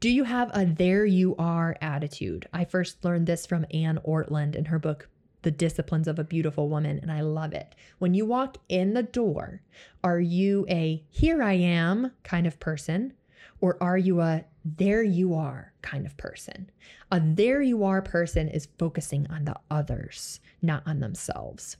Do 0.00 0.08
you 0.08 0.24
have 0.24 0.50
a 0.54 0.64
there 0.64 1.04
you 1.04 1.34
are 1.38 1.76
attitude? 1.80 2.48
I 2.52 2.64
first 2.64 3.04
learned 3.04 3.26
this 3.26 3.46
from 3.46 3.66
Anne 3.72 3.98
Ortlund 4.06 4.54
in 4.54 4.66
her 4.66 4.78
book, 4.78 5.08
The 5.42 5.50
Disciplines 5.50 6.06
of 6.06 6.18
a 6.18 6.24
Beautiful 6.24 6.68
Woman, 6.68 7.00
and 7.02 7.10
I 7.10 7.20
love 7.20 7.52
it. 7.52 7.74
When 7.98 8.14
you 8.14 8.24
walk 8.24 8.58
in 8.68 8.94
the 8.94 9.02
door, 9.02 9.62
are 10.04 10.20
you 10.20 10.64
a 10.68 11.02
here 11.10 11.42
I 11.42 11.54
am 11.54 12.12
kind 12.22 12.46
of 12.46 12.60
person, 12.60 13.12
or 13.60 13.76
are 13.82 13.98
you 13.98 14.20
a 14.20 14.44
there 14.64 15.02
you 15.02 15.34
are 15.34 15.72
kind 15.82 16.06
of 16.06 16.16
person? 16.16 16.70
A 17.10 17.20
there 17.20 17.60
you 17.60 17.82
are 17.82 18.00
person 18.00 18.48
is 18.48 18.68
focusing 18.78 19.26
on 19.28 19.44
the 19.44 19.56
others, 19.70 20.38
not 20.62 20.84
on 20.86 21.00
themselves. 21.00 21.76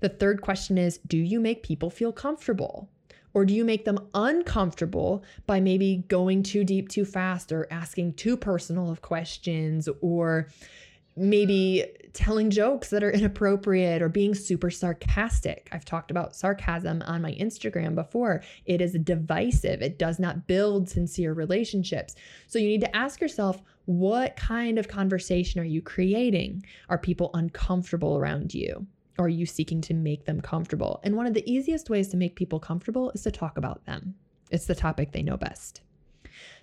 The 0.00 0.08
third 0.08 0.42
question 0.42 0.78
is 0.78 0.98
Do 1.06 1.18
you 1.18 1.40
make 1.40 1.62
people 1.62 1.90
feel 1.90 2.12
comfortable? 2.12 2.88
Or 3.32 3.44
do 3.44 3.54
you 3.54 3.64
make 3.64 3.84
them 3.84 4.08
uncomfortable 4.12 5.22
by 5.46 5.60
maybe 5.60 6.04
going 6.08 6.42
too 6.42 6.64
deep 6.64 6.88
too 6.88 7.04
fast 7.04 7.52
or 7.52 7.68
asking 7.70 8.14
too 8.14 8.36
personal 8.36 8.90
of 8.90 9.02
questions 9.02 9.88
or 10.00 10.48
maybe 11.16 11.84
telling 12.12 12.50
jokes 12.50 12.90
that 12.90 13.02
are 13.04 13.10
inappropriate 13.10 14.00
or 14.00 14.08
being 14.08 14.34
super 14.34 14.70
sarcastic. 14.70 15.68
I've 15.72 15.84
talked 15.84 16.10
about 16.10 16.34
sarcasm 16.34 17.02
on 17.02 17.22
my 17.22 17.32
Instagram 17.34 17.94
before. 17.94 18.42
It 18.64 18.80
is 18.80 18.96
divisive, 19.04 19.82
it 19.82 19.98
does 19.98 20.18
not 20.18 20.46
build 20.46 20.88
sincere 20.88 21.32
relationships. 21.32 22.14
So 22.46 22.58
you 22.58 22.68
need 22.68 22.80
to 22.80 22.96
ask 22.96 23.20
yourself 23.20 23.62
what 23.84 24.36
kind 24.36 24.78
of 24.78 24.88
conversation 24.88 25.60
are 25.60 25.64
you 25.64 25.82
creating? 25.82 26.64
Are 26.88 26.98
people 26.98 27.30
uncomfortable 27.34 28.16
around 28.16 28.54
you? 28.54 28.86
Are 29.20 29.28
you 29.28 29.44
seeking 29.44 29.82
to 29.82 29.92
make 29.92 30.24
them 30.24 30.40
comfortable? 30.40 30.98
And 31.02 31.14
one 31.14 31.26
of 31.26 31.34
the 31.34 31.48
easiest 31.50 31.90
ways 31.90 32.08
to 32.08 32.16
make 32.16 32.36
people 32.36 32.58
comfortable 32.58 33.10
is 33.10 33.22
to 33.24 33.30
talk 33.30 33.58
about 33.58 33.84
them. 33.84 34.14
It's 34.50 34.64
the 34.64 34.74
topic 34.74 35.12
they 35.12 35.22
know 35.22 35.36
best. 35.36 35.82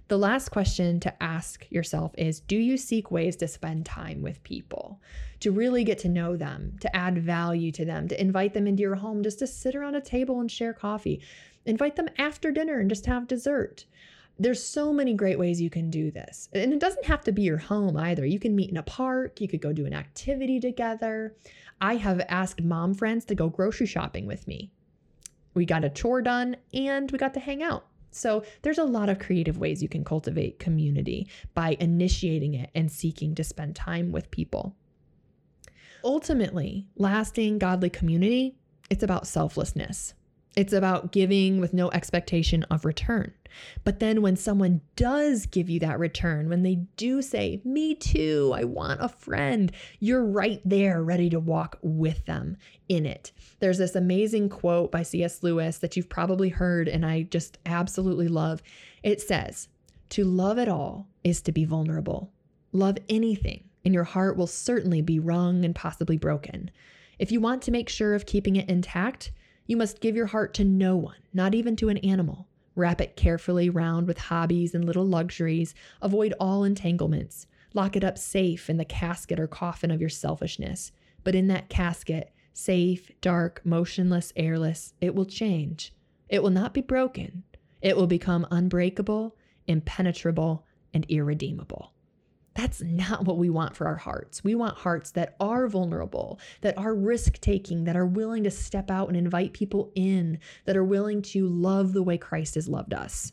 The 0.07 0.17
last 0.17 0.49
question 0.49 0.99
to 1.01 1.23
ask 1.23 1.69
yourself 1.69 2.15
is 2.17 2.39
Do 2.39 2.57
you 2.57 2.75
seek 2.75 3.11
ways 3.11 3.35
to 3.37 3.47
spend 3.47 3.85
time 3.85 4.23
with 4.23 4.41
people, 4.41 4.99
to 5.41 5.51
really 5.51 5.83
get 5.83 5.99
to 5.99 6.09
know 6.09 6.35
them, 6.35 6.77
to 6.81 6.95
add 6.95 7.19
value 7.19 7.71
to 7.73 7.85
them, 7.85 8.07
to 8.07 8.19
invite 8.19 8.55
them 8.55 8.65
into 8.65 8.81
your 8.81 8.95
home 8.95 9.21
just 9.21 9.37
to 9.39 9.47
sit 9.47 9.75
around 9.75 9.93
a 9.93 10.01
table 10.01 10.39
and 10.39 10.49
share 10.49 10.73
coffee? 10.73 11.21
Invite 11.67 11.95
them 11.95 12.09
after 12.17 12.51
dinner 12.51 12.79
and 12.79 12.89
just 12.89 13.05
have 13.05 13.27
dessert. 13.27 13.85
There's 14.39 14.63
so 14.63 14.93
many 14.93 15.13
great 15.13 15.37
ways 15.37 15.61
you 15.61 15.69
can 15.69 15.89
do 15.89 16.11
this. 16.11 16.47
And 16.53 16.71
it 16.71 16.79
doesn't 16.79 17.05
have 17.05 17.23
to 17.25 17.31
be 17.31 17.41
your 17.41 17.57
home 17.57 17.97
either. 17.97 18.25
You 18.25 18.39
can 18.39 18.55
meet 18.55 18.69
in 18.69 18.77
a 18.77 18.83
park, 18.83 19.41
you 19.41 19.47
could 19.47 19.61
go 19.61 19.73
do 19.73 19.85
an 19.85 19.93
activity 19.93 20.59
together. 20.59 21.35
I 21.79 21.95
have 21.95 22.25
asked 22.27 22.61
mom 22.61 22.93
friends 22.93 23.25
to 23.25 23.35
go 23.35 23.49
grocery 23.49 23.85
shopping 23.85 24.25
with 24.25 24.47
me. 24.47 24.71
We 25.53 25.65
got 25.65 25.83
a 25.83 25.89
chore 25.89 26.21
done 26.21 26.57
and 26.73 27.11
we 27.11 27.17
got 27.17 27.33
to 27.35 27.39
hang 27.39 27.63
out. 27.63 27.87
So 28.11 28.43
there's 28.61 28.77
a 28.77 28.83
lot 28.83 29.09
of 29.09 29.19
creative 29.19 29.57
ways 29.57 29.83
you 29.83 29.89
can 29.89 30.03
cultivate 30.03 30.59
community 30.59 31.27
by 31.53 31.77
initiating 31.79 32.55
it 32.55 32.71
and 32.73 32.91
seeking 32.91 33.35
to 33.35 33.43
spend 33.43 33.75
time 33.75 34.11
with 34.11 34.31
people. 34.31 34.75
Ultimately, 36.03 36.87
lasting 36.95 37.59
godly 37.59 37.89
community, 37.89 38.55
it's 38.89 39.03
about 39.03 39.27
selflessness. 39.27 40.13
It's 40.55 40.73
about 40.73 41.11
giving 41.11 41.59
with 41.59 41.73
no 41.73 41.91
expectation 41.91 42.63
of 42.63 42.85
return. 42.85 43.33
But 43.83 43.99
then 43.99 44.21
when 44.21 44.35
someone 44.35 44.81
does 44.95 45.45
give 45.45 45.69
you 45.69 45.79
that 45.81 45.99
return, 45.99 46.49
when 46.49 46.63
they 46.63 46.75
do 46.95 47.21
say, 47.21 47.61
Me 47.63 47.95
too, 47.95 48.53
I 48.55 48.63
want 48.63 49.01
a 49.01 49.09
friend, 49.09 49.71
you're 49.99 50.25
right 50.25 50.61
there 50.65 51.03
ready 51.03 51.29
to 51.29 51.39
walk 51.39 51.79
with 51.81 52.25
them 52.25 52.57
in 52.89 53.05
it. 53.05 53.31
There's 53.59 53.77
this 53.77 53.95
amazing 53.95 54.49
quote 54.49 54.91
by 54.91 55.03
C.S. 55.03 55.43
Lewis 55.43 55.77
that 55.79 55.95
you've 55.95 56.09
probably 56.09 56.49
heard, 56.49 56.87
and 56.87 57.05
I 57.05 57.23
just 57.23 57.57
absolutely 57.65 58.27
love. 58.27 58.61
It 59.03 59.21
says, 59.21 59.67
To 60.09 60.23
love 60.23 60.57
at 60.57 60.69
all 60.69 61.07
is 61.23 61.41
to 61.41 61.51
be 61.51 61.65
vulnerable. 61.65 62.31
Love 62.71 62.97
anything, 63.09 63.63
and 63.85 63.93
your 63.93 64.03
heart 64.03 64.37
will 64.37 64.47
certainly 64.47 65.01
be 65.01 65.19
wrung 65.19 65.63
and 65.65 65.73
possibly 65.73 66.17
broken. 66.17 66.69
If 67.19 67.31
you 67.31 67.39
want 67.39 67.61
to 67.63 67.71
make 67.71 67.89
sure 67.89 68.13
of 68.13 68.25
keeping 68.25 68.55
it 68.55 68.69
intact, 68.69 69.31
you 69.65 69.75
must 69.77 70.01
give 70.01 70.15
your 70.15 70.27
heart 70.27 70.53
to 70.55 70.63
no 70.63 70.95
one, 70.95 71.17
not 71.33 71.53
even 71.53 71.75
to 71.77 71.89
an 71.89 71.97
animal. 71.99 72.47
Wrap 72.77 73.01
it 73.01 73.15
carefully 73.15 73.71
round 73.71 74.05
with 74.05 74.19
hobbies 74.19 74.75
and 74.75 74.85
little 74.85 75.05
luxuries. 75.05 75.73
Avoid 75.99 76.35
all 76.39 76.63
entanglements. 76.63 77.47
Lock 77.73 77.95
it 77.95 78.03
up 78.03 78.19
safe 78.19 78.69
in 78.69 78.77
the 78.77 78.85
casket 78.85 79.39
or 79.39 79.47
coffin 79.47 79.89
of 79.89 79.99
your 79.99 80.11
selfishness. 80.11 80.91
But 81.23 81.33
in 81.33 81.47
that 81.47 81.69
casket, 81.69 82.31
safe, 82.53 83.09
dark, 83.19 83.61
motionless, 83.65 84.31
airless, 84.35 84.93
it 85.01 85.15
will 85.15 85.25
change. 85.25 85.91
It 86.29 86.43
will 86.43 86.51
not 86.51 86.75
be 86.75 86.81
broken. 86.81 87.43
It 87.81 87.97
will 87.97 88.05
become 88.05 88.45
unbreakable, 88.51 89.35
impenetrable, 89.65 90.63
and 90.93 91.03
irredeemable. 91.09 91.93
That's 92.57 92.81
not 92.81 93.25
what 93.25 93.37
we 93.37 93.51
want 93.51 93.75
for 93.75 93.85
our 93.85 93.97
hearts. 93.97 94.43
We 94.43 94.55
want 94.55 94.79
hearts 94.79 95.11
that 95.11 95.35
are 95.39 95.67
vulnerable, 95.67 96.39
that 96.61 96.75
are 96.75 96.95
risk 96.95 97.39
taking, 97.39 97.83
that 97.83 97.95
are 97.95 98.07
willing 98.07 98.43
to 98.45 98.49
step 98.49 98.89
out 98.89 99.09
and 99.09 99.15
invite 99.15 99.53
people 99.53 99.91
in, 99.93 100.39
that 100.65 100.75
are 100.75 100.83
willing 100.83 101.21
to 101.21 101.47
love 101.47 101.93
the 101.93 102.01
way 102.01 102.17
Christ 102.17 102.55
has 102.55 102.67
loved 102.67 102.95
us. 102.95 103.31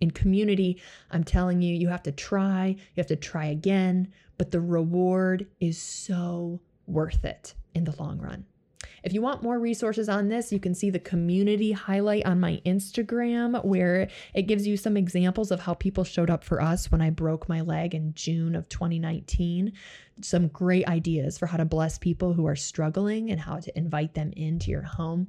In 0.00 0.10
community, 0.10 0.80
I'm 1.10 1.22
telling 1.22 1.60
you, 1.60 1.74
you 1.74 1.88
have 1.88 2.02
to 2.04 2.12
try, 2.12 2.68
you 2.68 2.96
have 2.96 3.06
to 3.08 3.16
try 3.16 3.44
again, 3.44 4.10
but 4.38 4.50
the 4.50 4.60
reward 4.62 5.48
is 5.60 5.76
so 5.76 6.58
worth 6.86 7.26
it 7.26 7.54
in 7.74 7.84
the 7.84 7.94
long 8.02 8.18
run. 8.18 8.46
If 9.02 9.12
you 9.12 9.20
want 9.20 9.42
more 9.42 9.58
resources 9.58 10.08
on 10.08 10.28
this, 10.28 10.52
you 10.52 10.60
can 10.60 10.74
see 10.74 10.90
the 10.90 10.98
community 10.98 11.72
highlight 11.72 12.24
on 12.24 12.40
my 12.40 12.60
Instagram 12.64 13.64
where 13.64 14.08
it 14.34 14.42
gives 14.42 14.66
you 14.66 14.76
some 14.76 14.96
examples 14.96 15.50
of 15.50 15.60
how 15.60 15.74
people 15.74 16.04
showed 16.04 16.30
up 16.30 16.44
for 16.44 16.62
us 16.62 16.90
when 16.90 17.00
I 17.00 17.10
broke 17.10 17.48
my 17.48 17.60
leg 17.60 17.94
in 17.94 18.14
June 18.14 18.54
of 18.54 18.68
2019. 18.68 19.72
Some 20.20 20.48
great 20.48 20.86
ideas 20.86 21.38
for 21.38 21.46
how 21.46 21.56
to 21.56 21.64
bless 21.64 21.98
people 21.98 22.32
who 22.32 22.46
are 22.46 22.56
struggling 22.56 23.30
and 23.30 23.40
how 23.40 23.58
to 23.58 23.76
invite 23.76 24.14
them 24.14 24.32
into 24.36 24.70
your 24.70 24.82
home. 24.82 25.28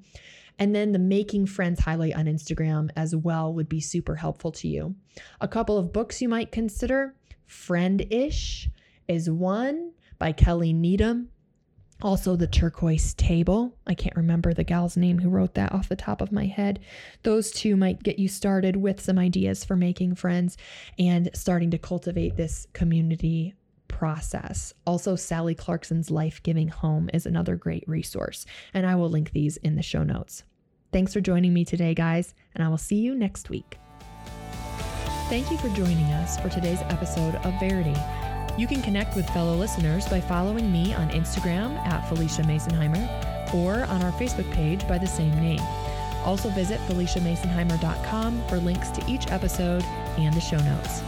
And 0.60 0.76
then 0.76 0.92
the 0.92 1.00
making 1.00 1.48
friends 1.48 1.80
highlight 1.80 2.16
on 2.16 2.26
Instagram 2.26 2.92
as 2.96 3.16
well 3.16 3.54
would 3.54 3.70
be 3.70 3.82
super 3.82 4.16
helpful 4.16 4.52
to 4.52 4.68
you. 4.68 4.96
A 5.42 5.48
couple 5.48 5.80
of 5.80 5.92
books 5.92 6.22
you 6.22 6.30
might 6.30 6.52
consider 6.52 7.16
Friend-ish 7.46 8.70
is 9.08 9.30
one 9.30 9.92
by 10.18 10.32
Kelly 10.32 10.74
Needham. 10.74 11.30
Also, 12.04 12.36
the 12.36 12.48
turquoise 12.48 13.14
table. 13.14 13.78
I 13.88 13.94
can't 13.94 14.18
remember 14.18 14.54
the 14.54 14.66
gal's 14.66 14.98
name 14.98 15.20
who 15.20 15.30
wrote 15.30 15.54
that 15.54 15.72
off 15.72 15.88
the 15.88 15.96
top 15.96 16.20
of 16.20 16.34
my 16.34 16.46
head. 16.46 16.82
Those 17.24 17.50
two 17.50 17.78
might 17.78 18.04
get 18.04 18.20
you 18.20 18.28
started 18.28 18.76
with 18.76 19.00
some 19.00 19.18
ideas 19.18 19.64
for 19.64 19.78
making 19.78 20.16
friends 20.16 20.58
and 21.00 21.30
starting 21.34 21.72
to 21.72 21.78
cultivate 21.78 22.36
this 22.36 22.68
community 22.74 23.56
process. 23.88 24.74
Also, 24.86 25.16
Sally 25.16 25.56
Clarkson's 25.56 26.12
Life 26.12 26.44
Giving 26.44 26.68
Home 26.68 27.10
is 27.14 27.26
another 27.26 27.56
great 27.56 27.86
resource, 27.88 28.46
and 28.74 28.86
I 28.86 28.96
will 28.96 29.10
link 29.10 29.32
these 29.32 29.56
in 29.58 29.76
the 29.76 29.82
show 29.82 30.04
notes. 30.04 30.44
Thanks 30.92 31.14
for 31.14 31.22
joining 31.22 31.54
me 31.54 31.64
today, 31.64 31.94
guys, 31.94 32.36
and 32.54 32.64
I 32.64 32.68
will 32.68 32.78
see 32.78 32.98
you 32.98 33.16
next 33.16 33.50
week. 33.50 33.78
Thank 35.30 35.50
you 35.50 35.58
for 35.58 35.70
joining 35.70 36.12
us 36.12 36.38
for 36.38 36.50
today's 36.50 36.82
episode 36.82 37.36
of 37.36 37.58
Verity. 37.62 37.96
You 38.58 38.68
can 38.68 38.82
connect 38.82 39.16
with 39.16 39.28
fellow 39.32 39.56
listeners 39.56 40.08
by 40.08 40.22
following 40.22 40.72
me 40.72 40.94
on 40.94 41.10
Instagram 41.10 41.76
at 41.88 42.08
Felicia 42.08 42.44
Masonheimer 42.44 43.54
or 43.54 43.86
on 43.86 44.04
our 44.04 44.12
Facebook 44.12 44.50
page 44.52 44.88
by 44.88 44.98
the 44.98 45.08
same 45.08 45.34
name. 45.42 45.62
Also 46.24 46.50
visit 46.50 46.80
FeliciaMasonheimer.com 46.82 48.44
for 48.48 48.58
links 48.58 48.90
to 48.92 49.04
each 49.08 49.30
episode 49.32 49.84
and 50.18 50.34
the 50.34 50.42
show 50.42 50.60
notes. 50.60 51.02